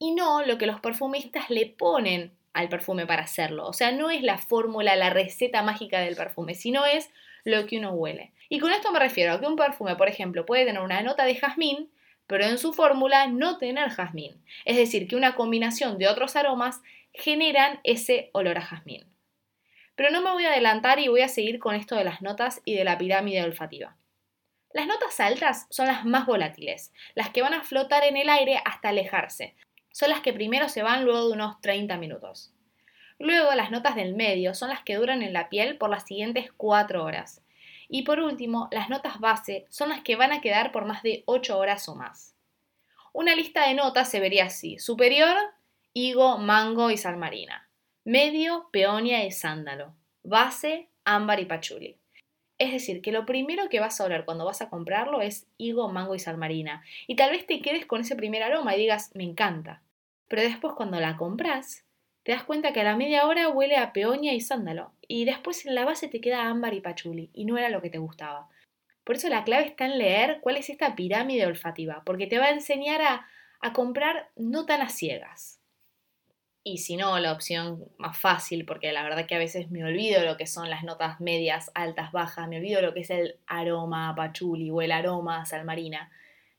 y 0.00 0.10
no 0.10 0.44
lo 0.44 0.58
que 0.58 0.66
los 0.66 0.80
perfumistas 0.80 1.50
le 1.50 1.66
ponen 1.66 2.36
al 2.52 2.68
perfume 2.68 3.06
para 3.06 3.22
hacerlo. 3.22 3.64
O 3.68 3.72
sea, 3.72 3.92
no 3.92 4.10
es 4.10 4.22
la 4.22 4.38
fórmula, 4.38 4.96
la 4.96 5.10
receta 5.10 5.62
mágica 5.62 6.00
del 6.00 6.16
perfume, 6.16 6.56
sino 6.56 6.84
es 6.84 7.10
lo 7.44 7.64
que 7.66 7.78
uno 7.78 7.92
huele. 7.92 8.32
Y 8.48 8.58
con 8.58 8.72
esto 8.72 8.90
me 8.90 8.98
refiero 8.98 9.34
a 9.34 9.40
que 9.40 9.46
un 9.46 9.54
perfume, 9.54 9.94
por 9.94 10.08
ejemplo, 10.08 10.44
puede 10.44 10.64
tener 10.64 10.82
una 10.82 11.00
nota 11.04 11.24
de 11.26 11.36
jazmín, 11.36 11.92
pero 12.26 12.44
en 12.44 12.58
su 12.58 12.72
fórmula 12.72 13.28
no 13.28 13.58
tener 13.58 13.88
jazmín. 13.90 14.42
Es 14.64 14.76
decir, 14.76 15.06
que 15.06 15.14
una 15.14 15.36
combinación 15.36 15.96
de 15.96 16.08
otros 16.08 16.34
aromas 16.34 16.80
generan 17.12 17.78
ese 17.84 18.30
olor 18.32 18.58
a 18.58 18.62
jazmín. 18.62 19.14
Pero 19.96 20.10
no 20.10 20.22
me 20.22 20.32
voy 20.32 20.44
a 20.44 20.50
adelantar 20.50 20.98
y 20.98 21.08
voy 21.08 21.20
a 21.22 21.28
seguir 21.28 21.58
con 21.58 21.74
esto 21.74 21.94
de 21.94 22.04
las 22.04 22.20
notas 22.20 22.60
y 22.64 22.74
de 22.74 22.84
la 22.84 22.98
pirámide 22.98 23.44
olfativa. 23.44 23.96
Las 24.72 24.88
notas 24.88 25.20
altas 25.20 25.66
son 25.70 25.86
las 25.86 26.04
más 26.04 26.26
volátiles, 26.26 26.92
las 27.14 27.30
que 27.30 27.42
van 27.42 27.54
a 27.54 27.62
flotar 27.62 28.02
en 28.02 28.16
el 28.16 28.28
aire 28.28 28.60
hasta 28.64 28.88
alejarse. 28.88 29.54
Son 29.92 30.10
las 30.10 30.20
que 30.20 30.32
primero 30.32 30.68
se 30.68 30.82
van 30.82 31.04
luego 31.04 31.28
de 31.28 31.34
unos 31.34 31.60
30 31.60 31.96
minutos. 31.98 32.52
Luego 33.20 33.54
las 33.54 33.70
notas 33.70 33.94
del 33.94 34.16
medio 34.16 34.52
son 34.54 34.70
las 34.70 34.82
que 34.82 34.96
duran 34.96 35.22
en 35.22 35.32
la 35.32 35.48
piel 35.48 35.78
por 35.78 35.90
las 35.90 36.04
siguientes 36.04 36.50
4 36.56 37.04
horas. 37.04 37.42
Y 37.88 38.02
por 38.02 38.18
último, 38.18 38.68
las 38.72 38.88
notas 38.88 39.20
base 39.20 39.66
son 39.68 39.90
las 39.90 40.02
que 40.02 40.16
van 40.16 40.32
a 40.32 40.40
quedar 40.40 40.72
por 40.72 40.86
más 40.86 41.04
de 41.04 41.22
8 41.26 41.56
horas 41.56 41.88
o 41.88 41.94
más. 41.94 42.34
Una 43.12 43.36
lista 43.36 43.68
de 43.68 43.74
notas 43.74 44.10
se 44.10 44.18
vería 44.18 44.46
así. 44.46 44.80
Superior, 44.80 45.36
higo, 45.92 46.38
mango 46.38 46.90
y 46.90 46.96
salmarina 46.96 47.63
medio, 48.04 48.68
peonia 48.70 49.24
y 49.24 49.32
sándalo, 49.32 49.94
base, 50.22 50.88
ámbar 51.04 51.40
y 51.40 51.46
pachuli. 51.46 51.96
Es 52.58 52.70
decir, 52.70 53.02
que 53.02 53.12
lo 53.12 53.26
primero 53.26 53.68
que 53.68 53.80
vas 53.80 54.00
a 54.00 54.04
oler 54.04 54.24
cuando 54.24 54.44
vas 54.44 54.62
a 54.62 54.70
comprarlo 54.70 55.22
es 55.22 55.46
higo, 55.58 55.88
mango 55.88 56.14
y 56.14 56.18
salmarina. 56.18 56.84
Y 57.06 57.16
tal 57.16 57.30
vez 57.30 57.46
te 57.46 57.60
quedes 57.60 57.86
con 57.86 58.02
ese 58.02 58.14
primer 58.14 58.42
aroma 58.42 58.76
y 58.76 58.78
digas, 58.78 59.10
me 59.14 59.24
encanta. 59.24 59.82
Pero 60.28 60.42
después 60.42 60.74
cuando 60.74 61.00
la 61.00 61.16
compras, 61.16 61.84
te 62.22 62.32
das 62.32 62.44
cuenta 62.44 62.72
que 62.72 62.80
a 62.80 62.84
la 62.84 62.96
media 62.96 63.26
hora 63.26 63.48
huele 63.48 63.76
a 63.76 63.92
peonia 63.92 64.34
y 64.34 64.40
sándalo. 64.40 64.92
Y 65.08 65.24
después 65.24 65.66
en 65.66 65.74
la 65.74 65.84
base 65.84 66.08
te 66.08 66.20
queda 66.20 66.48
ámbar 66.48 66.74
y 66.74 66.80
pachuli. 66.80 67.30
Y 67.32 67.44
no 67.44 67.58
era 67.58 67.70
lo 67.70 67.82
que 67.82 67.90
te 67.90 67.98
gustaba. 67.98 68.48
Por 69.02 69.16
eso 69.16 69.28
la 69.28 69.44
clave 69.44 69.66
está 69.66 69.86
en 69.86 69.98
leer 69.98 70.38
cuál 70.40 70.56
es 70.56 70.70
esta 70.70 70.94
pirámide 70.94 71.46
olfativa, 71.46 72.02
porque 72.06 72.26
te 72.26 72.38
va 72.38 72.46
a 72.46 72.50
enseñar 72.50 73.02
a, 73.02 73.26
a 73.60 73.72
comprar 73.72 74.30
no 74.36 74.64
tan 74.64 74.80
a 74.80 74.88
ciegas. 74.88 75.60
Y 76.66 76.78
si 76.78 76.96
no, 76.96 77.18
la 77.20 77.32
opción 77.32 77.84
más 77.98 78.16
fácil, 78.16 78.64
porque 78.64 78.90
la 78.90 79.02
verdad 79.02 79.26
que 79.26 79.34
a 79.34 79.38
veces 79.38 79.70
me 79.70 79.84
olvido 79.84 80.24
lo 80.24 80.38
que 80.38 80.46
son 80.46 80.70
las 80.70 80.82
notas 80.82 81.20
medias, 81.20 81.70
altas, 81.74 82.10
bajas, 82.10 82.48
me 82.48 82.56
olvido 82.56 82.80
lo 82.80 82.94
que 82.94 83.00
es 83.00 83.10
el 83.10 83.36
aroma 83.46 84.14
pachuli 84.16 84.70
o 84.70 84.80
el 84.80 84.90
aroma 84.90 85.44
salmarina. 85.44 86.10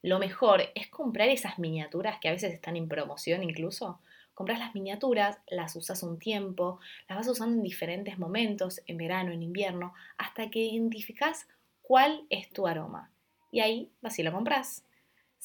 Lo 0.03 0.19
mejor 0.19 0.61
es 0.75 0.89
comprar 0.89 1.29
esas 1.29 1.57
miniaturas 1.57 2.19
que 2.19 2.27
a 2.27 2.31
veces 2.31 2.53
están 2.53 2.75
en 2.75 2.87
promoción 2.87 3.41
incluso. 3.41 3.99
Compras 4.35 4.59
las 4.59 4.75
miniaturas, 4.75 5.39
las 5.47 5.75
usas 5.75 6.03
un 6.03 6.19
tiempo, 6.19 6.79
las 7.09 7.17
vas 7.17 7.27
usando 7.27 7.55
en 7.55 7.63
diferentes 7.63 8.19
momentos, 8.19 8.81
en 8.85 8.97
verano, 8.97 9.31
en 9.31 9.41
invierno, 9.41 9.95
hasta 10.19 10.51
que 10.51 10.59
identificas 10.59 11.47
cuál 11.81 12.27
es 12.29 12.51
tu 12.51 12.67
aroma. 12.67 13.09
Y 13.51 13.61
ahí 13.61 13.89
vas 14.01 14.19
y 14.19 14.23
lo 14.23 14.31
compras 14.31 14.85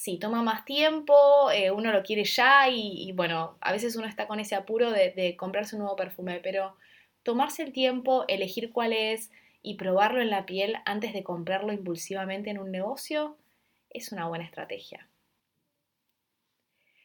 sí, 0.00 0.18
toma 0.18 0.42
más 0.42 0.64
tiempo, 0.64 1.14
eh, 1.50 1.70
uno 1.70 1.92
lo 1.92 2.02
quiere 2.02 2.24
ya 2.24 2.70
y, 2.70 3.12
bueno, 3.12 3.58
a 3.60 3.70
veces 3.70 3.96
uno 3.96 4.06
está 4.06 4.26
con 4.26 4.40
ese 4.40 4.54
apuro 4.54 4.90
de, 4.92 5.10
de, 5.10 5.36
comprarse 5.36 5.76
un 5.76 5.80
nuevo 5.82 5.94
perfume, 5.94 6.40
pero 6.42 6.74
tomarse 7.22 7.62
el 7.62 7.74
tiempo, 7.74 8.24
elegir 8.26 8.72
cuál 8.72 8.94
es 8.94 9.30
y 9.60 9.74
probarlo 9.74 10.22
en 10.22 10.30
la 10.30 10.46
piel 10.46 10.78
antes 10.86 11.12
de 11.12 11.22
comprarlo 11.22 11.74
impulsivamente 11.74 12.48
en 12.48 12.58
un 12.58 12.70
negocio 12.70 13.36
es 13.90 14.10
una 14.10 14.26
buena 14.26 14.46
estrategia. 14.46 15.06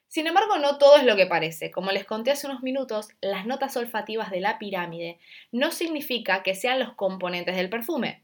Sin 0.08 0.28
embargo, 0.28 0.58
no 0.60 0.78
todo 0.78 0.96
es 0.96 1.04
lo 1.04 1.18
que 1.18 1.26
parece. 1.26 1.72
Como 1.72 1.92
les 1.92 2.06
conté 2.06 2.32
hace 2.32 2.48
unos 2.48 2.64
minutos, 2.64 3.10
las 3.20 3.46
notas 3.46 3.76
olfativas 3.76 4.32
de 4.32 4.40
la 4.40 4.58
pirámide 4.58 5.20
no 5.52 5.72
significa 5.72 6.44
que 6.44 6.56
sean 6.56 6.80
los 6.80 6.94
componentes 6.94 7.58
del 7.58 7.70
perfume. 7.70 8.24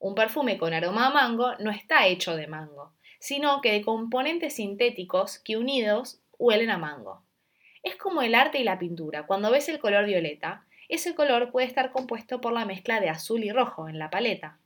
Un 0.00 0.16
perfume 0.16 0.58
con 0.58 0.74
aroma 0.74 1.06
a 1.06 1.10
mango 1.10 1.54
no 1.60 1.70
está 1.70 2.08
hecho 2.08 2.34
de 2.34 2.48
mango 2.48 2.92
sino 3.20 3.60
que 3.60 3.72
de 3.72 3.82
componentes 3.82 4.56
sintéticos 4.56 5.38
que 5.38 5.56
unidos 5.56 6.20
huelen 6.38 6.70
a 6.70 6.78
mango. 6.78 7.22
Es 7.84 7.96
como 7.96 8.22
el 8.22 8.34
arte 8.34 8.58
y 8.58 8.64
la 8.64 8.78
pintura. 8.78 9.26
Cuando 9.26 9.50
ves 9.50 9.68
el 9.68 9.78
color 9.78 10.06
violeta, 10.06 10.64
ese 10.88 11.14
color 11.14 11.52
puede 11.52 11.68
estar 11.68 11.92
compuesto 11.92 12.40
por 12.40 12.52
la 12.52 12.64
mezcla 12.64 12.98
de 12.98 13.08
azul 13.08 13.44
y 13.44 13.52
rojo 13.52 13.88
en 13.88 13.98
la 13.98 14.10
paleta. 14.10 14.58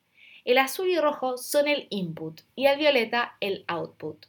El 0.45 0.59
azul 0.59 0.89
y 0.89 0.99
rojo 0.99 1.37
son 1.37 1.69
el 1.69 1.87
input 1.91 2.41
y 2.55 2.67
el 2.67 2.79
violeta 2.79 3.37
el 3.41 3.65
output. 3.67 4.27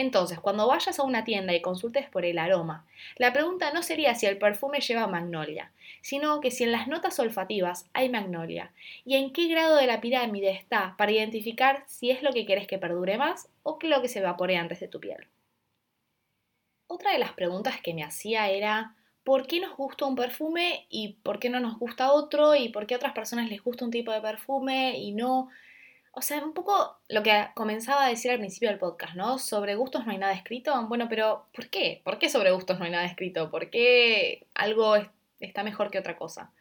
Entonces, 0.00 0.40
cuando 0.40 0.66
vayas 0.66 0.98
a 0.98 1.02
una 1.02 1.24
tienda 1.24 1.54
y 1.54 1.60
consultes 1.60 2.08
por 2.08 2.24
el 2.24 2.38
aroma, 2.38 2.86
la 3.16 3.34
pregunta 3.34 3.70
no 3.70 3.82
sería 3.82 4.14
si 4.14 4.24
el 4.24 4.38
perfume 4.38 4.80
lleva 4.80 5.06
magnolia, 5.06 5.72
sino 6.00 6.40
que 6.40 6.50
si 6.50 6.64
en 6.64 6.72
las 6.72 6.88
notas 6.88 7.18
olfativas 7.18 7.84
hay 7.92 8.08
magnolia 8.08 8.72
y 9.04 9.16
en 9.16 9.30
qué 9.30 9.46
grado 9.48 9.76
de 9.76 9.86
la 9.86 10.00
pirámide 10.00 10.52
está 10.52 10.94
para 10.96 11.12
identificar 11.12 11.84
si 11.86 12.10
es 12.10 12.22
lo 12.22 12.32
que 12.32 12.46
quieres 12.46 12.66
que 12.66 12.78
perdure 12.78 13.18
más 13.18 13.50
o 13.62 13.78
que 13.78 13.88
lo 13.88 14.00
que 14.00 14.08
se 14.08 14.20
evapore 14.20 14.56
antes 14.56 14.80
de 14.80 14.88
tu 14.88 15.00
piel. 15.00 15.26
Otra 16.86 17.12
de 17.12 17.18
las 17.18 17.34
preguntas 17.34 17.82
que 17.82 17.92
me 17.92 18.02
hacía 18.02 18.48
era 18.48 18.96
¿por 19.22 19.46
qué 19.46 19.60
nos 19.60 19.76
gusta 19.76 20.06
un 20.06 20.16
perfume 20.16 20.86
y 20.88 21.18
por 21.22 21.38
qué 21.38 21.50
no 21.50 21.60
nos 21.60 21.78
gusta 21.78 22.12
otro? 22.12 22.54
¿Y 22.54 22.70
por 22.70 22.86
qué 22.86 22.94
a 22.94 22.96
otras 22.96 23.12
personas 23.12 23.50
les 23.50 23.62
gusta 23.62 23.84
un 23.84 23.90
tipo 23.90 24.12
de 24.12 24.22
perfume 24.22 24.96
y 24.96 25.12
no? 25.12 25.50
O 26.12 26.22
sea, 26.22 26.44
un 26.44 26.54
poco 26.54 26.98
lo 27.08 27.22
que 27.22 27.48
comenzaba 27.54 28.04
a 28.04 28.08
decir 28.08 28.30
al 28.30 28.38
principio 28.38 28.68
del 28.68 28.78
podcast, 28.78 29.14
¿no? 29.14 29.38
Sobre 29.38 29.76
gustos 29.76 30.04
no 30.04 30.12
hay 30.12 30.18
nada 30.18 30.32
escrito. 30.32 30.86
Bueno, 30.88 31.08
pero 31.08 31.46
¿por 31.54 31.68
qué? 31.70 32.00
¿Por 32.04 32.18
qué 32.18 32.28
sobre 32.28 32.50
gustos 32.50 32.78
no 32.78 32.84
hay 32.84 32.90
nada 32.90 33.04
escrito? 33.04 33.50
¿Por 33.50 33.70
qué 33.70 34.46
algo 34.54 34.96
está 35.38 35.62
mejor 35.62 35.90
que 35.90 35.98
otra 35.98 36.16
cosa? 36.16 36.52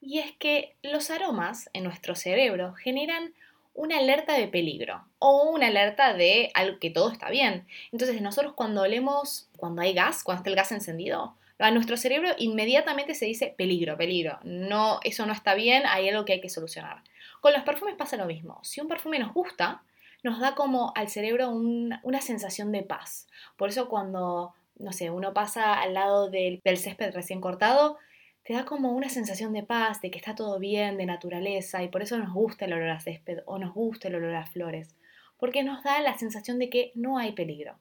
Y 0.00 0.18
es 0.18 0.32
que 0.38 0.76
los 0.82 1.10
aromas 1.10 1.68
en 1.74 1.84
nuestro 1.84 2.14
cerebro 2.14 2.72
generan 2.74 3.34
una 3.74 3.98
alerta 3.98 4.34
de 4.34 4.48
peligro 4.48 5.04
o 5.18 5.50
una 5.50 5.68
alerta 5.68 6.14
de 6.14 6.50
algo 6.54 6.78
que 6.78 6.90
todo 6.90 7.10
está 7.10 7.30
bien. 7.30 7.66
Entonces 7.92 8.20
nosotros 8.22 8.54
cuando 8.54 8.82
olemos, 8.82 9.48
cuando 9.56 9.82
hay 9.82 9.92
gas, 9.92 10.24
cuando 10.24 10.40
está 10.40 10.50
el 10.50 10.56
gas 10.56 10.72
encendido, 10.72 11.36
a 11.58 11.70
nuestro 11.70 11.96
cerebro 11.98 12.30
inmediatamente 12.38 13.14
se 13.14 13.26
dice 13.26 13.54
peligro, 13.56 13.96
peligro. 13.96 14.38
No, 14.44 14.98
eso 15.04 15.26
no 15.26 15.32
está 15.32 15.54
bien, 15.54 15.82
hay 15.86 16.08
algo 16.08 16.24
que 16.24 16.32
hay 16.34 16.40
que 16.40 16.48
solucionar. 16.48 17.02
Con 17.40 17.52
los 17.52 17.62
perfumes 17.62 17.96
pasa 17.96 18.16
lo 18.16 18.26
mismo. 18.26 18.60
Si 18.62 18.80
un 18.80 18.88
perfume 18.88 19.18
nos 19.18 19.32
gusta, 19.32 19.82
nos 20.22 20.38
da 20.40 20.54
como 20.54 20.92
al 20.94 21.08
cerebro 21.08 21.50
una 21.50 22.20
sensación 22.20 22.72
de 22.72 22.82
paz. 22.82 23.28
Por 23.56 23.70
eso 23.70 23.88
cuando, 23.88 24.54
no 24.76 24.92
sé, 24.92 25.10
uno 25.10 25.32
pasa 25.32 25.74
al 25.80 25.94
lado 25.94 26.28
del, 26.30 26.60
del 26.64 26.76
césped 26.76 27.14
recién 27.14 27.40
cortado, 27.40 27.98
te 28.42 28.54
da 28.54 28.64
como 28.64 28.92
una 28.92 29.08
sensación 29.08 29.52
de 29.52 29.62
paz, 29.62 30.00
de 30.00 30.10
que 30.10 30.18
está 30.18 30.34
todo 30.34 30.58
bien, 30.58 30.96
de 30.96 31.06
naturaleza, 31.06 31.82
y 31.82 31.88
por 31.88 32.02
eso 32.02 32.18
nos 32.18 32.32
gusta 32.32 32.64
el 32.64 32.72
olor 32.72 32.90
a 32.90 33.00
césped 33.00 33.40
o 33.46 33.58
nos 33.58 33.74
gusta 33.74 34.08
el 34.08 34.16
olor 34.16 34.34
a 34.34 34.46
flores, 34.46 34.96
porque 35.38 35.62
nos 35.62 35.82
da 35.82 36.00
la 36.00 36.18
sensación 36.18 36.58
de 36.58 36.70
que 36.70 36.92
no 36.94 37.18
hay 37.18 37.32
peligro. 37.32 37.78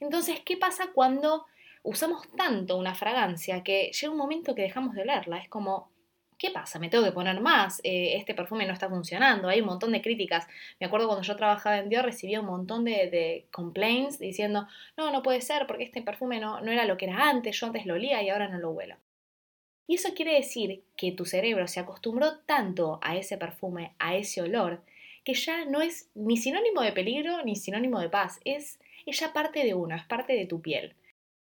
Entonces, 0.00 0.40
¿qué 0.44 0.56
pasa 0.56 0.90
cuando 0.92 1.46
usamos 1.82 2.28
tanto 2.36 2.76
una 2.76 2.94
fragancia 2.94 3.62
que 3.62 3.90
llega 3.92 4.12
un 4.12 4.18
momento 4.18 4.54
que 4.54 4.62
dejamos 4.62 4.94
de 4.94 5.02
olerla? 5.02 5.38
Es 5.38 5.48
como, 5.48 5.90
¿qué 6.38 6.50
pasa? 6.50 6.78
¿Me 6.78 6.88
tengo 6.88 7.04
que 7.04 7.12
poner 7.12 7.40
más? 7.40 7.80
Eh, 7.84 8.16
este 8.16 8.34
perfume 8.34 8.66
no 8.66 8.72
está 8.72 8.88
funcionando. 8.88 9.48
Hay 9.48 9.60
un 9.60 9.66
montón 9.66 9.92
de 9.92 10.00
críticas. 10.00 10.46
Me 10.80 10.86
acuerdo 10.86 11.08
cuando 11.08 11.24
yo 11.24 11.36
trabajaba 11.36 11.78
en 11.78 11.88
Dior 11.88 12.04
recibía 12.04 12.40
un 12.40 12.46
montón 12.46 12.84
de, 12.84 13.46
complaints 13.50 14.18
diciendo, 14.18 14.66
no, 14.96 15.12
no 15.12 15.22
puede 15.22 15.40
ser 15.40 15.66
porque 15.66 15.84
este 15.84 16.02
perfume 16.02 16.40
no, 16.40 16.60
no 16.60 16.70
era 16.70 16.84
lo 16.86 16.96
que 16.96 17.06
era 17.06 17.28
antes, 17.28 17.58
yo 17.58 17.66
antes 17.66 17.86
lo 17.86 17.94
olía 17.94 18.22
y 18.22 18.30
ahora 18.30 18.48
no 18.48 18.58
lo 18.58 18.70
huelo. 18.70 18.96
Y 19.88 19.94
eso 19.94 20.14
quiere 20.14 20.34
decir 20.34 20.84
que 20.96 21.12
tu 21.12 21.24
cerebro 21.24 21.66
se 21.66 21.80
acostumbró 21.80 22.38
tanto 22.40 22.98
a 23.02 23.16
ese 23.16 23.38
perfume, 23.38 23.94
a 23.98 24.16
ese 24.16 24.42
olor, 24.42 24.82
que 25.24 25.34
ya 25.34 25.64
no 25.64 25.80
es 25.80 26.10
ni 26.14 26.36
sinónimo 26.36 26.82
de 26.82 26.92
peligro 26.92 27.42
ni 27.42 27.56
sinónimo 27.56 27.98
de 28.00 28.10
paz, 28.10 28.38
es, 28.44 28.78
es 29.06 29.18
ya 29.18 29.32
parte 29.32 29.64
de 29.64 29.74
uno, 29.74 29.96
es 29.96 30.04
parte 30.04 30.34
de 30.34 30.46
tu 30.46 30.60
piel. 30.60 30.94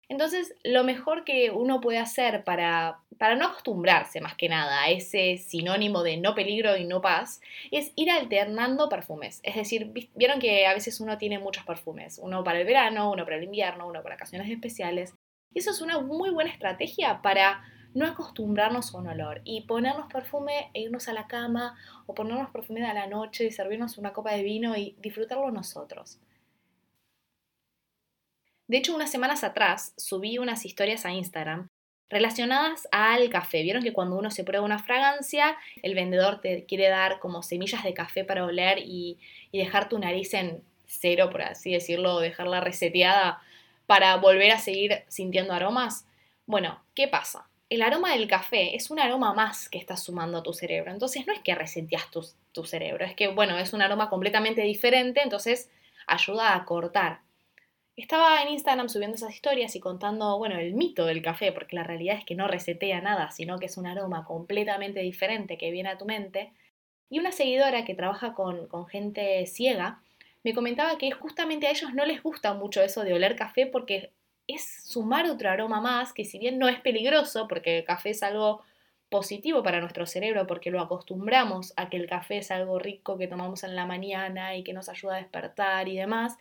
Entonces, 0.10 0.56
lo 0.64 0.84
mejor 0.84 1.26
que 1.26 1.52
uno 1.52 1.82
puede 1.82 1.98
hacer 1.98 2.46
para, 2.46 3.00
para 3.18 3.36
no 3.36 3.48
acostumbrarse 3.48 4.22
más 4.22 4.36
que 4.36 4.48
nada 4.48 4.84
a 4.84 4.90
ese 4.90 5.38
sinónimo 5.38 6.02
de 6.02 6.16
no 6.16 6.34
peligro 6.34 6.78
y 6.78 6.86
no 6.86 7.02
paz 7.02 7.42
es 7.72 7.92
ir 7.96 8.10
alternando 8.10 8.88
perfumes. 8.88 9.42
Es 9.44 9.56
decir, 9.56 9.92
vieron 10.16 10.40
que 10.40 10.66
a 10.66 10.74
veces 10.74 11.02
uno 11.02 11.18
tiene 11.18 11.40
muchos 11.40 11.66
perfumes, 11.66 12.20
uno 12.22 12.44
para 12.44 12.60
el 12.60 12.66
verano, 12.66 13.12
uno 13.12 13.26
para 13.26 13.36
el 13.36 13.44
invierno, 13.44 13.88
uno 13.88 14.02
para 14.02 14.16
ocasiones 14.16 14.50
especiales. 14.50 15.14
Y 15.54 15.60
eso 15.60 15.72
es 15.72 15.82
una 15.82 16.00
muy 16.00 16.30
buena 16.30 16.52
estrategia 16.52 17.22
para 17.22 17.64
no 17.94 18.06
acostumbrarnos 18.06 18.94
a 18.94 18.98
un 19.00 19.08
olor 19.08 19.42
y 19.44 19.62
ponernos 19.62 20.12
perfume 20.12 20.70
e 20.74 20.82
irnos 20.82 21.08
a 21.08 21.14
la 21.14 21.28
cama 21.28 21.76
o 22.06 22.14
ponernos 22.14 22.52
perfume 22.52 22.86
a 22.86 22.94
la 22.94 23.08
noche 23.08 23.46
y 23.46 23.52
servirnos 23.52 23.98
una 23.98 24.14
copa 24.14 24.32
de 24.34 24.44
vino 24.44 24.78
y 24.78 24.96
disfrutarlo 25.00 25.52
nosotros. 25.52 26.20
De 28.68 28.78
hecho, 28.78 28.94
unas 28.94 29.12
semanas 29.12 29.44
atrás 29.44 29.94
subí 29.98 30.38
unas 30.38 30.66
historias 30.66 31.06
a 31.06 31.14
Instagram 31.14 31.70
relacionadas 32.10 32.88
al 32.92 33.30
café. 33.30 33.62
Vieron 33.64 33.84
que 33.84 33.94
cuando 33.94 34.18
uno 34.18 34.32
se 34.32 34.44
prueba 34.44 34.66
una 34.66 34.80
fragancia, 34.80 35.58
el 35.82 35.96
vendedor 35.96 36.42
te 36.42 36.66
quiere 36.66 36.90
dar 36.90 37.20
como 37.20 37.44
semillas 37.44 37.84
de 37.84 37.94
café 37.94 38.24
para 38.24 38.46
oler 38.46 38.80
y, 38.80 39.18
dejar 39.52 39.90
tu 39.90 39.98
nariz 39.98 40.34
en 40.36 40.62
cero, 40.86 41.30
por 41.32 41.42
así 41.42 41.72
decirlo, 41.72 42.20
dejarla 42.20 42.60
reseteada 42.62 43.42
para 43.88 44.16
volver 44.18 44.52
a 44.52 44.60
seguir 44.60 45.04
sintiendo 45.08 45.54
aromas. 45.54 46.06
Bueno, 46.46 46.80
¿qué 46.94 47.08
pasa? 47.08 47.50
El 47.70 47.82
aroma 47.82 48.14
del 48.14 48.28
café 48.28 48.76
es 48.76 48.92
un 48.92 49.00
aroma 49.00 49.34
más 49.34 49.68
que 49.68 49.80
estás 49.80 50.04
sumando 50.04 50.38
a 50.38 50.44
tu 50.44 50.54
cerebro. 50.54 50.92
Entonces 50.92 51.26
no 51.26 51.34
es 51.34 51.40
que 51.40 51.56
reseteas 51.56 52.12
tu, 52.12 52.26
tu 52.52 52.66
cerebro, 52.66 53.04
es 53.04 53.16
que, 53.16 53.30
bueno, 53.30 53.58
es 53.58 53.74
un 53.74 53.82
aroma 53.82 54.10
completamente 54.10 54.62
diferente, 54.62 55.22
entonces 55.24 55.70
ayuda 56.06 56.56
a 56.56 56.64
cortar 56.66 57.22
estaba 58.04 58.42
en 58.42 58.50
Instagram 58.50 58.90
subiendo 58.90 59.16
esas 59.16 59.34
historias 59.34 59.76
y 59.76 59.80
contando, 59.80 60.38
bueno, 60.38 60.58
el 60.58 60.74
mito 60.74 61.06
del 61.06 61.22
café, 61.22 61.52
porque 61.52 61.76
la 61.76 61.84
realidad 61.84 62.18
es 62.18 62.26
que 62.26 62.36
no 62.36 62.48
resetea 62.48 63.02
nada, 63.02 63.32
sino 63.32 63.58
que 63.58 63.66
es 63.66 63.78
un 63.78 63.88
aroma 63.88 64.24
completamente 64.26 65.00
diferente 65.00 65.58
que 65.58 65.72
viene 65.72 65.90
a 65.90 65.98
tu 65.98 66.06
mente. 66.06 66.54
Y 67.10 67.20
una 67.20 67.32
seguidora 67.32 67.86
que 67.86 67.96
trabaja 67.96 68.34
con, 68.34 68.68
con 68.68 68.86
gente 68.88 69.46
ciega 69.48 70.02
me 70.44 70.54
comentaba 70.54 70.98
que 70.98 71.12
justamente 71.12 71.68
a 71.68 71.72
ellos 71.72 71.94
no 71.94 72.06
les 72.06 72.24
gusta 72.24 72.54
mucho 72.54 72.82
eso 72.82 73.04
de 73.04 73.14
oler 73.14 73.36
café 73.36 73.66
porque 73.66 74.14
es 74.48 74.84
sumar 74.86 75.30
otro 75.30 75.50
aroma 75.50 75.82
más, 75.82 76.14
que 76.14 76.24
si 76.24 76.40
bien 76.40 76.58
no 76.58 76.70
es 76.70 76.80
peligroso, 76.80 77.48
porque 77.48 77.80
el 77.80 77.84
café 77.84 78.12
es 78.12 78.24
algo 78.24 78.62
positivo 79.10 79.64
para 79.64 79.82
nuestro 79.82 80.06
cerebro, 80.06 80.48
porque 80.48 80.72
lo 80.72 80.82
acostumbramos 80.82 81.74
a 81.78 81.90
que 81.90 81.98
el 81.98 82.08
café 82.08 82.38
es 82.38 82.52
algo 82.52 82.80
rico 82.80 83.18
que 83.18 83.28
tomamos 83.28 83.64
en 83.64 83.76
la 83.76 83.86
mañana 83.86 84.56
y 84.56 84.64
que 84.64 84.74
nos 84.74 84.90
ayuda 84.90 85.16
a 85.16 85.18
despertar 85.18 85.88
y 85.88 85.98
demás, 85.98 86.38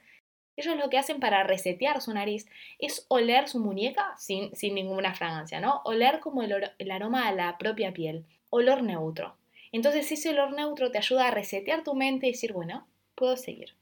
ellos 0.57 0.77
lo 0.77 0.89
que 0.89 0.99
hacen 0.99 1.21
para 1.21 1.43
resetear 1.43 2.01
su 2.01 2.13
nariz 2.13 2.47
es 2.79 3.07
oler 3.09 3.49
su 3.49 3.61
muñeca 3.61 4.15
sin, 4.17 4.51
ninguna 4.75 5.15
fragancia, 5.15 5.61
¿no? 5.61 5.83
Oler 5.85 6.21
como 6.21 6.43
el, 6.43 6.71
el 6.79 6.91
aroma 6.91 7.29
a 7.29 7.33
la 7.33 7.59
propia 7.59 7.93
piel, 7.93 8.25
olor 8.51 8.83
neutro. 8.83 9.37
Entonces 9.73 10.11
ese 10.11 10.31
olor 10.31 10.53
neutro 10.53 10.91
te 10.91 10.99
ayuda 10.99 11.29
a 11.29 11.31
resetear 11.31 11.85
tu 11.85 11.95
mente 11.95 12.27
y 12.27 12.33
decir, 12.33 12.53
bueno, 12.53 12.87
puedo 13.15 13.37
seguir. 13.37 13.75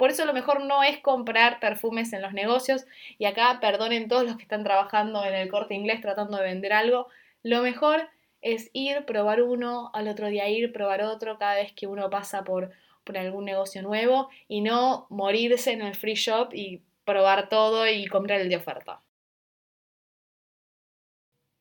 Por 0.00 0.08
eso 0.08 0.24
lo 0.24 0.32
mejor 0.32 0.64
no 0.64 0.82
es 0.82 0.98
comprar 1.00 1.60
perfumes 1.60 2.14
en 2.14 2.22
los 2.22 2.32
negocios 2.32 2.86
y 3.18 3.26
acá 3.26 3.58
perdonen 3.60 4.08
todos 4.08 4.24
los 4.24 4.36
que 4.36 4.44
están 4.44 4.64
trabajando 4.64 5.22
en 5.26 5.34
el 5.34 5.50
corte 5.50 5.74
inglés 5.74 6.00
tratando 6.00 6.38
de 6.38 6.44
vender 6.44 6.72
algo. 6.72 7.08
Lo 7.42 7.60
mejor 7.60 8.08
es 8.40 8.70
ir, 8.72 9.04
probar 9.04 9.42
uno, 9.42 9.90
al 9.92 10.08
otro 10.08 10.28
día 10.28 10.48
ir, 10.48 10.72
probar 10.72 11.02
otro, 11.02 11.38
cada 11.38 11.56
vez 11.56 11.72
que 11.72 11.86
uno 11.86 12.08
pasa 12.08 12.44
por, 12.44 12.70
por 13.04 13.18
algún 13.18 13.44
negocio 13.44 13.82
nuevo 13.82 14.28
y 14.48 14.60
no 14.60 15.06
morirse 15.10 15.72
en 15.72 15.82
el 15.82 15.94
free 15.94 16.14
shop 16.14 16.54
y 16.54 16.82
probar 17.04 17.48
todo 17.48 17.86
y 17.88 18.06
comprar 18.06 18.40
el 18.40 18.48
de 18.48 18.56
oferta. 18.56 19.02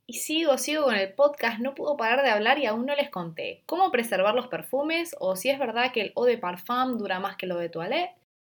Y 0.06 0.14
sigo, 0.14 0.58
sigo 0.58 0.86
con 0.86 0.96
el 0.96 1.14
podcast, 1.14 1.60
no 1.60 1.76
puedo 1.76 1.96
parar 1.96 2.24
de 2.24 2.32
hablar 2.32 2.58
y 2.58 2.66
aún 2.66 2.88
no 2.88 2.96
les 2.96 3.12
conté 3.12 3.62
cómo 3.68 3.92
preservar 3.92 4.34
los 4.34 4.48
perfumes 4.48 5.16
o 5.20 5.36
si 5.36 5.52
es 5.52 5.60
verdad 5.60 5.92
que 5.92 6.02
el 6.02 6.14
eau 6.16 6.26
de 6.26 6.40
parfum 6.40 6.98
dura 6.98 7.20
más 7.20 7.36
que 7.36 7.46
lo 7.46 7.58
de 7.60 7.70
toilette. 7.70 8.16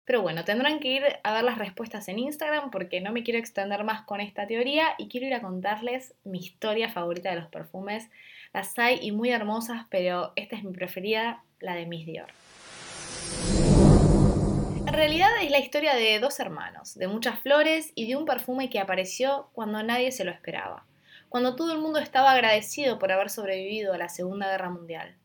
Pero 0.06 0.22
bueno, 0.22 0.46
tendrán 0.46 0.80
que 0.80 0.90
ir 0.90 1.04
a 1.24 1.34
ver 1.34 1.44
las 1.44 1.58
respuestas 1.58 2.08
en 2.08 2.20
Instagram 2.20 2.70
porque 2.70 3.02
no 3.02 3.12
me 3.12 3.24
quiero 3.24 3.40
extender 3.40 3.84
más 3.84 4.04
con 4.04 4.22
esta 4.22 4.46
teoría 4.46 4.94
y 5.00 5.08
quiero 5.08 5.26
ir 5.26 5.34
a 5.34 5.42
contarles 5.42 6.14
mi 6.24 6.38
historia 6.38 6.90
favorita 6.90 7.32
de 7.32 7.38
los 7.38 7.50
perfumes. 7.50 8.12
Las 8.54 8.78
hay 8.78 9.00
y 9.02 9.12
muy 9.12 9.32
hermosas, 9.32 9.88
pero 9.90 10.34
esta 10.36 10.56
es 10.56 10.64
mi 10.64 10.72
preferida, 10.72 11.44
la 11.60 11.74
de 11.74 11.88
Miss 11.88 12.06
Dior. 12.06 12.30
En 14.90 14.96
realidad 14.96 15.30
es 15.42 15.52
la 15.52 15.60
historia 15.60 15.96
de 15.96 16.20
dos 16.20 16.42
hermanos, 16.42 16.96
de 16.96 17.08
muchas 17.08 17.40
flores 17.40 17.94
y 17.96 18.08
de 18.08 18.18
un 18.18 18.26
perfume 18.26 18.70
que 18.70 18.80
apareció 18.80 19.50
cuando 19.54 19.82
nadie 19.82 20.12
se 20.12 20.26
lo 20.26 20.32
esperaba 20.32 20.86
cuando 21.30 21.56
todo 21.56 21.72
el 21.74 21.80
mundo 21.80 22.00
estaba 22.00 22.32
agradecido 22.32 22.98
por 22.98 23.12
haber 23.12 23.30
sobrevivido 23.30 23.94
a 23.94 23.98
la 23.98 24.10
Segunda 24.10 24.50
Guerra 24.50 24.72
Mundial. 24.72 25.16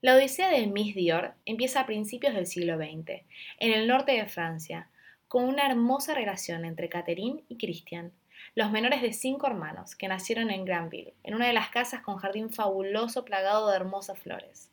La 0.00 0.16
Odisea 0.16 0.48
de 0.48 0.66
Miss 0.66 0.94
Dior 0.94 1.34
empieza 1.44 1.80
a 1.80 1.86
principios 1.86 2.34
del 2.34 2.46
siglo 2.46 2.78
XX, 2.78 3.22
en 3.58 3.72
el 3.72 3.86
norte 3.86 4.12
de 4.12 4.26
Francia, 4.26 4.88
con 5.28 5.44
una 5.44 5.66
hermosa 5.66 6.14
relación 6.14 6.64
entre 6.64 6.88
Catherine 6.88 7.44
y 7.48 7.58
Christian, 7.58 8.12
los 8.54 8.70
menores 8.70 9.02
de 9.02 9.12
cinco 9.12 9.46
hermanos 9.46 9.94
que 9.94 10.08
nacieron 10.08 10.50
en 10.50 10.64
Granville, 10.64 11.12
en 11.22 11.34
una 11.34 11.46
de 11.46 11.52
las 11.52 11.68
casas 11.68 12.00
con 12.00 12.16
jardín 12.16 12.50
fabuloso 12.50 13.26
plagado 13.26 13.68
de 13.68 13.76
hermosas 13.76 14.18
flores. 14.18 14.70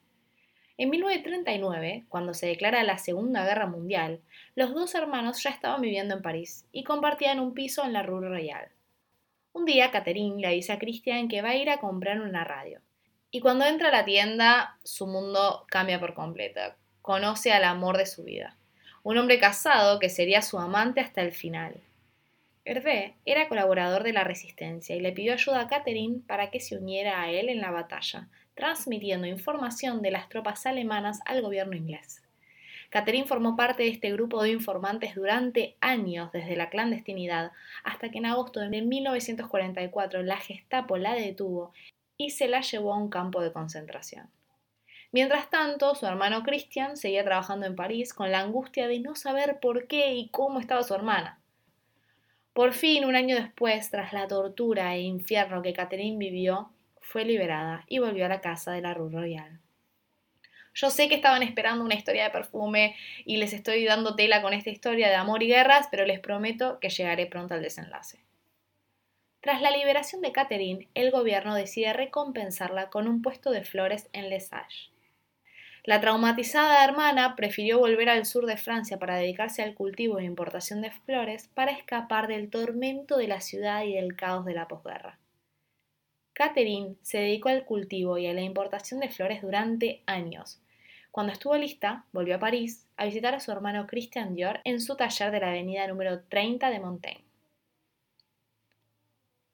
En 0.79 0.91
1939, 0.91 2.05
cuando 2.07 2.35
se 2.35 2.45
declara 2.45 2.83
la 2.83 2.99
Segunda 2.99 3.43
Guerra 3.43 3.65
Mundial, 3.65 4.21
los 4.53 4.75
dos 4.75 4.93
hermanos 4.93 5.41
ya 5.41 5.49
estaban 5.49 5.81
viviendo 5.81 6.13
en 6.13 6.21
París 6.21 6.67
y 6.71 6.83
compartían 6.83 7.39
un 7.39 7.55
piso 7.55 7.83
en 7.83 7.93
la 7.93 8.03
Rue 8.03 8.29
Royale. 8.29 8.69
Un 9.53 9.65
día 9.65 9.89
Catherine 9.89 10.39
le 10.39 10.53
dice 10.53 10.73
a 10.73 10.77
Christian 10.77 11.29
que 11.29 11.41
va 11.41 11.49
a 11.49 11.55
ir 11.55 11.71
a 11.71 11.79
comprar 11.79 12.21
una 12.21 12.43
radio. 12.43 12.79
Y 13.31 13.39
cuando 13.39 13.65
entra 13.65 13.87
a 13.87 13.91
la 13.91 14.05
tienda, 14.05 14.77
su 14.83 15.07
mundo 15.07 15.65
cambia 15.67 15.99
por 15.99 16.13
completo. 16.13 16.61
Conoce 17.01 17.51
al 17.51 17.63
amor 17.63 17.97
de 17.97 18.05
su 18.05 18.23
vida. 18.23 18.55
Un 19.01 19.17
hombre 19.17 19.39
casado 19.39 19.97
que 19.97 20.09
sería 20.09 20.43
su 20.43 20.59
amante 20.59 21.01
hasta 21.01 21.21
el 21.21 21.31
final. 21.31 21.81
Hervé 22.65 23.15
era 23.25 23.47
colaborador 23.49 24.03
de 24.03 24.13
la 24.13 24.23
resistencia 24.23 24.95
y 24.95 24.99
le 24.99 25.11
pidió 25.11 25.33
ayuda 25.33 25.61
a 25.61 25.67
Catherine 25.67 26.19
para 26.27 26.51
que 26.51 26.59
se 26.59 26.77
uniera 26.77 27.21
a 27.21 27.31
él 27.31 27.49
en 27.49 27.61
la 27.61 27.71
batalla, 27.71 28.27
transmitiendo 28.57 29.27
información 29.27 30.01
de 30.01 30.11
las 30.11 30.27
tropas 30.27 30.65
alemanas 30.65 31.21
al 31.25 31.41
gobierno 31.41 31.75
inglés. 31.77 32.21
Catherine 32.89 33.27
formó 33.27 33.55
parte 33.55 33.83
de 33.83 33.89
este 33.89 34.11
grupo 34.11 34.41
de 34.41 34.51
informantes 34.51 35.15
durante 35.15 35.75
años 35.79 36.31
desde 36.31 36.55
la 36.55 36.69
clandestinidad 36.69 37.51
hasta 37.83 38.09
que 38.09 38.17
en 38.17 38.25
agosto 38.25 38.59
de 38.59 38.81
1944 38.81 40.23
la 40.23 40.37
Gestapo 40.37 40.97
la 40.97 41.13
detuvo 41.13 41.71
y 42.17 42.31
se 42.31 42.47
la 42.47 42.61
llevó 42.61 42.93
a 42.93 42.97
un 42.97 43.09
campo 43.09 43.41
de 43.41 43.53
concentración. 43.53 44.29
Mientras 45.11 45.49
tanto, 45.49 45.95
su 45.95 46.05
hermano 46.05 46.43
Christian 46.43 46.97
seguía 46.97 47.23
trabajando 47.23 47.65
en 47.65 47.75
París 47.75 48.13
con 48.13 48.31
la 48.31 48.39
angustia 48.39 48.87
de 48.87 48.99
no 48.99 49.15
saber 49.15 49.59
por 49.59 49.87
qué 49.87 50.15
y 50.15 50.29
cómo 50.29 50.59
estaba 50.59 50.83
su 50.83 50.93
hermana. 50.93 51.39
Por 52.53 52.73
fin, 52.73 53.05
un 53.05 53.15
año 53.15 53.35
después, 53.35 53.91
tras 53.91 54.13
la 54.13 54.27
tortura 54.27 54.95
e 54.95 55.01
infierno 55.01 55.61
que 55.61 55.73
Catherine 55.73 56.17
vivió, 56.17 56.71
fue 57.07 57.23
liberada 57.23 57.85
y 57.87 57.99
volvió 57.99 58.25
a 58.25 58.29
la 58.29 58.41
casa 58.41 58.73
de 58.73 58.81
la 58.81 58.93
Rue 58.93 59.09
Royale. 59.09 59.59
Yo 60.73 60.89
sé 60.89 61.07
que 61.07 61.15
estaban 61.15 61.41
esperando 61.41 61.83
una 61.83 61.95
historia 61.95 62.25
de 62.25 62.29
perfume 62.29 62.95
y 63.25 63.37
les 63.37 63.53
estoy 63.53 63.85
dando 63.85 64.15
tela 64.15 64.41
con 64.41 64.53
esta 64.53 64.69
historia 64.69 65.07
de 65.07 65.15
amor 65.15 65.41
y 65.41 65.47
guerras, 65.47 65.87
pero 65.89 66.05
les 66.05 66.19
prometo 66.19 66.79
que 66.79 66.89
llegaré 66.89 67.25
pronto 67.25 67.53
al 67.53 67.63
desenlace. 67.63 68.19
Tras 69.39 69.61
la 69.61 69.71
liberación 69.71 70.21
de 70.21 70.33
Catherine, 70.33 70.89
el 70.93 71.09
gobierno 71.09 71.55
decide 71.55 71.93
recompensarla 71.93 72.89
con 72.89 73.07
un 73.07 73.21
puesto 73.21 73.51
de 73.51 73.63
flores 73.63 74.09
en 74.11 74.29
Lesage. 74.29 74.91
La 75.83 76.01
traumatizada 76.01 76.83
hermana 76.83 77.37
prefirió 77.37 77.79
volver 77.79 78.09
al 78.09 78.25
sur 78.25 78.45
de 78.45 78.57
Francia 78.57 78.99
para 78.99 79.15
dedicarse 79.15 79.63
al 79.63 79.73
cultivo 79.73 80.19
e 80.19 80.25
importación 80.25 80.81
de 80.81 80.91
flores 80.91 81.49
para 81.53 81.71
escapar 81.71 82.27
del 82.27 82.49
tormento 82.49 83.17
de 83.17 83.29
la 83.29 83.39
ciudad 83.39 83.83
y 83.83 83.93
del 83.93 84.17
caos 84.17 84.43
de 84.43 84.53
la 84.53 84.67
posguerra. 84.67 85.17
Catherine 86.37 86.97
se 87.01 87.17
dedicó 87.17 87.49
al 87.49 87.65
cultivo 87.65 88.19
y 88.19 88.27
a 88.27 88.33
la 88.33 88.43
importación 88.43 88.99
de 88.99 89.09
flores 89.09 89.41
durante 89.41 90.03
años, 90.05 90.61
cuando 91.09 91.33
estuvo 91.33 91.57
lista, 91.57 92.05
volvió 92.11 92.35
a 92.35 92.39
París 92.39 92.85
a 92.95 93.05
visitar 93.05 93.33
a 93.33 93.39
su 93.39 93.51
hermano 93.51 93.87
Christian 93.87 94.35
Dior 94.35 94.59
en 94.63 94.79
su 94.79 94.95
taller 94.95 95.31
de 95.31 95.39
la 95.39 95.47
avenida 95.47 95.87
número 95.87 96.21
30 96.21 96.69
de 96.69 96.79
Montaigne. 96.79 97.23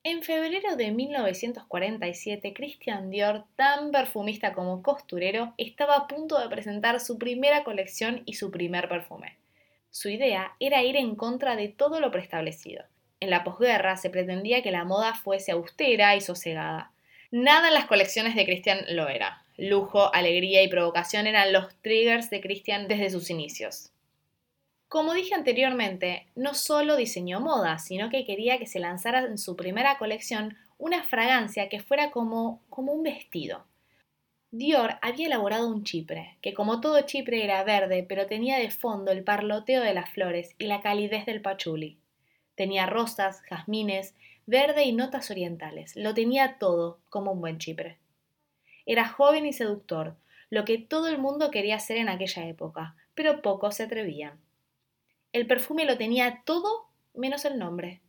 En 0.04 0.24
febrero 0.24 0.76
de 0.76 0.92
1947, 0.92 2.54
Christian 2.54 3.10
Dior, 3.10 3.46
tan 3.56 3.92
perfumista 3.92 4.52
como 4.52 4.84
costurero, 4.84 5.54
estaba 5.58 5.96
a 5.96 6.08
punto 6.10 6.38
de 6.38 6.50
presentar 6.50 7.00
su 7.00 7.18
primera 7.18 7.64
colección 7.64 8.24
y 8.26 8.34
su 8.34 8.52
primer 8.52 8.90
perfume. 8.90 9.38
Su 9.90 10.10
idea 10.10 10.58
era 10.60 10.84
ir 10.84 10.98
en 10.98 11.16
contra 11.16 11.56
de 11.56 11.70
todo 11.70 12.02
lo 12.02 12.12
preestablecido. 12.12 12.84
En 13.24 13.30
la 13.30 13.46
posguerra 13.46 13.96
se 13.96 14.10
pretendía 14.10 14.62
que 14.62 14.72
la 14.72 14.84
moda 14.84 15.14
fuese 15.14 15.54
austera 15.54 16.14
y 16.18 16.20
sosegada. 16.20 16.92
Nada 17.32 17.70
en 17.70 17.74
las 17.74 17.86
colecciones 17.86 18.36
de 18.36 18.44
Christian 18.44 18.80
lo 18.90 19.08
era 19.08 19.44
lujo, 19.56 20.14
alegría 20.14 20.62
y 20.62 20.68
provocación 20.68 21.26
eran 21.26 21.54
los 21.54 21.74
triggers 21.82 22.30
de 22.30 22.42
Christian 22.42 22.90
desde 22.90 23.12
sus 23.12 23.30
inicios. 23.30 23.92
Como 24.90 25.14
dije 25.14 25.34
anteriormente, 25.34 26.28
no 26.36 26.54
solo 26.54 26.98
diseñó 26.98 27.40
moda, 27.40 27.80
sino 27.80 28.10
que 28.10 28.26
quería 28.26 28.60
que 28.60 28.68
se 28.68 28.82
lanzara 28.82 29.20
en 29.20 29.38
su 29.38 29.56
primera 29.56 29.98
colección 30.00 30.58
una 30.78 31.04
fragancia 31.04 31.70
que 31.70 31.80
fuera 31.80 32.12
como, 32.12 32.62
como 32.70 32.92
un 32.92 33.04
vestido. 33.04 33.64
Dior 34.52 34.98
había 35.02 35.28
elaborado 35.28 35.70
un 35.70 35.86
chipre, 35.86 36.38
que 36.42 36.54
como 36.54 36.82
todo 36.82 37.00
chipre 37.02 37.46
era 37.46 37.64
verde, 37.64 38.06
pero 38.10 38.28
tenía 38.28 38.58
de 38.58 38.70
fondo 38.70 39.14
el 39.14 39.24
parloteo 39.24 39.82
de 39.82 39.94
las 39.94 40.10
flores 40.10 40.56
y 40.60 40.66
la 40.66 40.82
calidez 40.82 41.26
del 41.26 41.42
pachuli. 41.42 42.03
Tenía 42.56 42.86
rosas, 42.86 43.42
jazmines, 43.42 44.16
verde 44.46 44.84
y 44.84 44.92
notas 44.92 45.32
orientales. 45.32 45.96
Lo 45.96 46.14
tenía 46.14 46.58
todo 46.60 47.00
como 47.10 47.32
un 47.32 47.42
buen 47.42 47.58
chipre. 47.58 47.98
Era 48.86 49.08
joven 49.08 49.46
y 49.46 49.54
seductor, 49.54 50.16
lo 50.50 50.66
que 50.66 50.78
todo 50.78 51.08
el 51.08 51.18
mundo 51.18 51.52
quería 51.52 51.78
hacer 51.78 51.98
en 51.98 52.10
aquella 52.10 52.46
época, 52.46 52.96
pero 53.16 53.42
pocos 53.42 53.76
se 53.76 53.84
atrevían. 53.84 54.40
El 55.32 55.48
perfume 55.48 55.86
lo 55.86 55.98
tenía 55.98 56.44
todo 56.46 56.90
menos 57.14 57.46
el 57.46 57.58
nombre. 57.58 58.02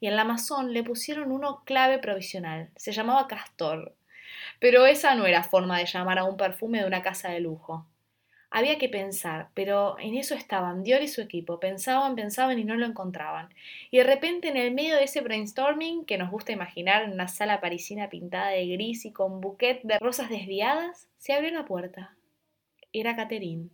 Y 0.00 0.06
en 0.06 0.16
la 0.16 0.22
Amazon 0.22 0.72
le 0.72 0.84
pusieron 0.84 1.32
uno 1.32 1.62
clave 1.64 1.98
provisional. 1.98 2.70
Se 2.76 2.92
llamaba 2.92 3.26
Castor. 3.26 3.94
Pero 4.60 4.86
esa 4.86 5.14
no 5.14 5.26
era 5.26 5.42
forma 5.42 5.78
de 5.78 5.86
llamar 5.86 6.18
a 6.18 6.24
un 6.24 6.36
perfume 6.36 6.80
de 6.80 6.86
una 6.86 7.02
casa 7.02 7.30
de 7.30 7.40
lujo. 7.40 7.86
Había 8.50 8.78
que 8.78 8.88
pensar, 8.88 9.50
pero 9.52 9.98
en 9.98 10.14
eso 10.14 10.34
estaban 10.34 10.82
Dior 10.82 11.02
y 11.02 11.08
su 11.08 11.20
equipo. 11.20 11.60
Pensaban, 11.60 12.14
pensaban 12.14 12.58
y 12.58 12.64
no 12.64 12.76
lo 12.76 12.86
encontraban. 12.86 13.52
Y 13.90 13.98
de 13.98 14.04
repente, 14.04 14.48
en 14.48 14.56
el 14.56 14.72
medio 14.72 14.96
de 14.96 15.04
ese 15.04 15.20
brainstorming 15.20 16.06
que 16.06 16.16
nos 16.16 16.30
gusta 16.30 16.52
imaginar 16.52 17.02
en 17.02 17.12
una 17.12 17.28
sala 17.28 17.60
parisina 17.60 18.08
pintada 18.08 18.48
de 18.48 18.66
gris 18.66 19.04
y 19.04 19.12
con 19.12 19.42
buquet 19.42 19.82
de 19.82 19.98
rosas 19.98 20.30
desviadas, 20.30 21.08
se 21.18 21.34
abrió 21.34 21.50
la 21.50 21.66
puerta. 21.66 22.16
Era 22.92 23.14
Catherine, 23.16 23.68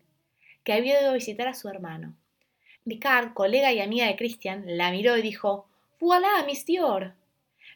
que 0.64 0.72
había 0.72 1.00
ido 1.00 1.10
a 1.10 1.14
visitar 1.14 1.46
a 1.46 1.54
su 1.54 1.68
hermano. 1.68 2.16
Picard, 2.84 3.32
colega 3.32 3.72
y 3.72 3.80
amiga 3.80 4.06
de 4.06 4.16
Christian, 4.16 4.64
la 4.66 4.90
miró 4.90 5.16
y 5.16 5.22
dijo: 5.22 5.68
¡Voilà, 6.00 6.44
Miss 6.46 6.66
Dior! 6.66 7.14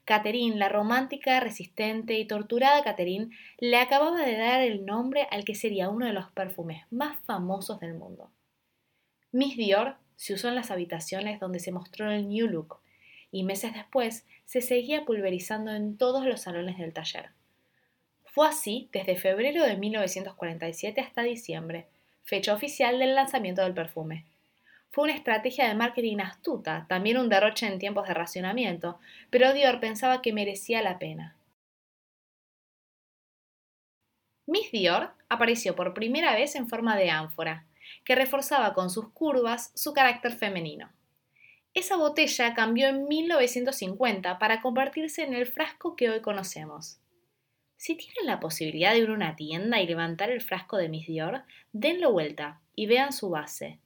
Catherine, 0.08 0.56
la 0.56 0.70
romántica, 0.70 1.38
resistente 1.38 2.18
y 2.18 2.26
torturada 2.26 2.82
Catherine, 2.82 3.28
le 3.58 3.76
acababa 3.76 4.24
de 4.24 4.38
dar 4.38 4.62
el 4.62 4.86
nombre 4.86 5.28
al 5.30 5.44
que 5.44 5.54
sería 5.54 5.90
uno 5.90 6.06
de 6.06 6.14
los 6.14 6.30
perfumes 6.30 6.86
más 6.88 7.20
famosos 7.26 7.78
del 7.78 7.92
mundo. 7.92 8.30
Miss 9.32 9.58
Dior 9.58 9.96
se 10.16 10.32
usó 10.32 10.48
en 10.48 10.54
las 10.54 10.70
habitaciones 10.70 11.40
donde 11.40 11.58
se 11.58 11.72
mostró 11.72 12.10
el 12.10 12.26
New 12.26 12.46
Look 12.46 12.78
y 13.30 13.42
meses 13.42 13.74
después 13.74 14.26
se 14.46 14.62
seguía 14.62 15.04
pulverizando 15.04 15.74
en 15.74 15.98
todos 15.98 16.24
los 16.24 16.40
salones 16.40 16.78
del 16.78 16.94
taller. 16.94 17.28
Fue 18.24 18.48
así 18.48 18.88
desde 18.94 19.18
febrero 19.18 19.62
de 19.64 19.76
1947 19.76 21.02
hasta 21.02 21.22
diciembre, 21.22 21.86
fecha 22.24 22.54
oficial 22.54 22.98
del 22.98 23.14
lanzamiento 23.14 23.60
del 23.60 23.74
perfume. 23.74 24.24
Fue 24.90 25.04
una 25.04 25.14
estrategia 25.14 25.68
de 25.68 25.74
marketing 25.74 26.18
astuta, 26.18 26.86
también 26.88 27.18
un 27.18 27.28
derroche 27.28 27.66
en 27.66 27.78
tiempos 27.78 28.08
de 28.08 28.14
racionamiento, 28.14 28.98
pero 29.30 29.52
Dior 29.52 29.80
pensaba 29.80 30.22
que 30.22 30.32
merecía 30.32 30.82
la 30.82 30.98
pena. 30.98 31.36
Miss 34.46 34.72
Dior 34.72 35.12
apareció 35.28 35.76
por 35.76 35.92
primera 35.92 36.34
vez 36.34 36.54
en 36.54 36.68
forma 36.68 36.96
de 36.96 37.10
ánfora, 37.10 37.66
que 38.04 38.14
reforzaba 38.14 38.72
con 38.72 38.88
sus 38.88 39.10
curvas 39.10 39.72
su 39.74 39.92
carácter 39.92 40.32
femenino. 40.32 40.90
Esa 41.74 41.96
botella 41.96 42.54
cambió 42.54 42.88
en 42.88 43.06
1950 43.06 44.38
para 44.38 44.62
convertirse 44.62 45.22
en 45.22 45.34
el 45.34 45.46
frasco 45.46 45.96
que 45.96 46.08
hoy 46.08 46.22
conocemos. 46.22 46.98
Si 47.76 47.94
tienen 47.94 48.26
la 48.26 48.40
posibilidad 48.40 48.92
de 48.92 49.00
ir 49.00 49.10
a 49.10 49.12
una 49.12 49.36
tienda 49.36 49.80
y 49.80 49.86
levantar 49.86 50.30
el 50.30 50.40
frasco 50.40 50.78
de 50.78 50.88
Miss 50.88 51.06
Dior, 51.06 51.44
denlo 51.72 52.10
vuelta 52.10 52.60
y 52.74 52.86
vean 52.86 53.12
su 53.12 53.28
base. 53.28 53.78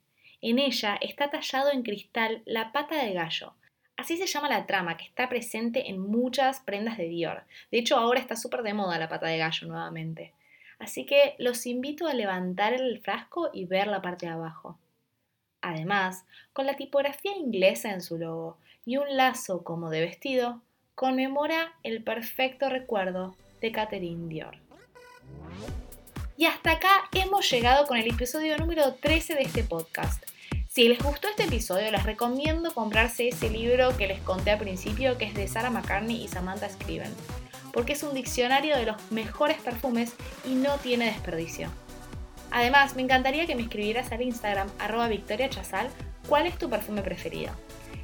En 0.42 0.58
ella 0.58 0.98
está 1.00 1.30
tallado 1.30 1.70
en 1.70 1.84
cristal 1.84 2.42
la 2.46 2.72
pata 2.72 2.96
de 2.96 3.12
gallo. 3.12 3.54
Así 3.96 4.16
se 4.16 4.26
llama 4.26 4.48
la 4.48 4.66
trama 4.66 4.96
que 4.96 5.04
está 5.04 5.28
presente 5.28 5.88
en 5.88 6.00
muchas 6.00 6.58
prendas 6.58 6.98
de 6.98 7.06
Dior. 7.06 7.44
De 7.70 7.78
hecho, 7.78 7.96
ahora 7.96 8.18
está 8.18 8.34
súper 8.34 8.64
de 8.64 8.74
moda 8.74 8.98
la 8.98 9.08
pata 9.08 9.26
de 9.26 9.38
gallo 9.38 9.68
nuevamente. 9.68 10.32
Así 10.80 11.06
que 11.06 11.36
los 11.38 11.64
invito 11.64 12.08
a 12.08 12.14
levantar 12.14 12.72
el 12.72 13.00
frasco 13.00 13.50
y 13.52 13.66
ver 13.66 13.86
la 13.86 14.02
parte 14.02 14.26
de 14.26 14.32
abajo. 14.32 14.76
Además, 15.60 16.24
con 16.52 16.66
la 16.66 16.74
tipografía 16.74 17.36
inglesa 17.36 17.92
en 17.92 18.02
su 18.02 18.18
logo 18.18 18.56
y 18.84 18.96
un 18.96 19.16
lazo 19.16 19.62
como 19.62 19.90
de 19.90 20.00
vestido, 20.00 20.60
conmemora 20.96 21.74
el 21.84 22.02
perfecto 22.02 22.68
recuerdo 22.68 23.36
de 23.60 23.70
Catherine 23.70 24.28
Dior. 24.28 24.56
Y 26.42 26.46
hasta 26.46 26.72
acá 26.72 27.08
hemos 27.12 27.48
llegado 27.48 27.86
con 27.86 27.98
el 27.98 28.08
episodio 28.08 28.58
número 28.58 28.94
13 28.94 29.36
de 29.36 29.42
este 29.42 29.62
podcast. 29.62 30.24
Si 30.68 30.88
les 30.88 30.98
gustó 30.98 31.28
este 31.28 31.44
episodio, 31.44 31.88
les 31.92 32.02
recomiendo 32.02 32.74
comprarse 32.74 33.28
ese 33.28 33.48
libro 33.48 33.96
que 33.96 34.08
les 34.08 34.20
conté 34.22 34.50
al 34.50 34.58
principio, 34.58 35.16
que 35.18 35.26
es 35.26 35.34
de 35.34 35.46
Sarah 35.46 35.70
McCartney 35.70 36.20
y 36.20 36.26
Samantha 36.26 36.68
Scriven, 36.68 37.14
porque 37.72 37.92
es 37.92 38.02
un 38.02 38.12
diccionario 38.12 38.76
de 38.76 38.86
los 38.86 38.96
mejores 39.12 39.58
perfumes 39.58 40.14
y 40.44 40.56
no 40.56 40.78
tiene 40.78 41.04
desperdicio. 41.04 41.70
Además, 42.50 42.96
me 42.96 43.02
encantaría 43.02 43.46
que 43.46 43.54
me 43.54 43.62
escribieras 43.62 44.10
al 44.10 44.22
Instagram 44.22 44.68
arroba 44.80 45.06
Victoria 45.06 45.48
Chazal 45.48 45.90
cuál 46.26 46.46
es 46.46 46.58
tu 46.58 46.68
perfume 46.68 47.02
preferido. 47.02 47.52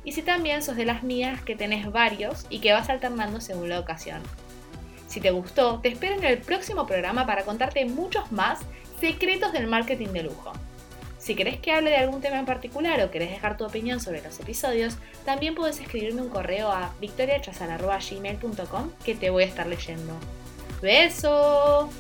Y 0.05 0.13
si 0.13 0.23
también 0.23 0.63
sos 0.63 0.77
de 0.77 0.85
las 0.85 1.03
mías 1.03 1.43
que 1.43 1.57
tenés 1.57 1.91
varios 1.91 2.47
y 2.51 2.61
que 2.61 2.73
vas 2.73 2.89
alternando 2.89 3.41
según 3.41 3.69
la 3.69 3.81
ocasión. 3.81 4.23
Si 5.09 5.21
te 5.21 5.31
gustó, 5.33 5.81
te 5.81 5.89
espero 5.89 6.15
en 6.15 6.25
el 6.25 6.39
próximo 6.39 6.87
programa 6.87 7.27
para 7.27 7.45
contarte 7.45 7.85
muchos 7.87 8.31
más 8.31 8.61
secretos 9.01 9.53
del 9.53 9.67
marketing 9.67 10.09
de 10.09 10.23
lujo. 10.23 10.53
Si 11.19 11.35
querés 11.35 11.59
que 11.59 11.73
hable 11.73 11.91
de 11.91 11.97
algún 11.97 12.21
tema 12.21 12.39
en 12.39 12.47
particular 12.47 13.03
o 13.03 13.11
querés 13.11 13.31
dejar 13.31 13.57
tu 13.57 13.65
opinión 13.65 14.01
sobre 14.01 14.23
los 14.23 14.39
episodios, 14.39 14.97
también 15.25 15.55
puedes 15.55 15.81
escribirme 15.81 16.23
un 16.23 16.29
correo 16.29 16.71
a 16.71 16.95
victoriachazal.gmail.com 17.01 18.91
que 19.05 19.15
te 19.15 19.31
voy 19.31 19.43
a 19.43 19.47
estar 19.47 19.67
leyendo. 19.67 20.15
¡Beso! 20.81 21.91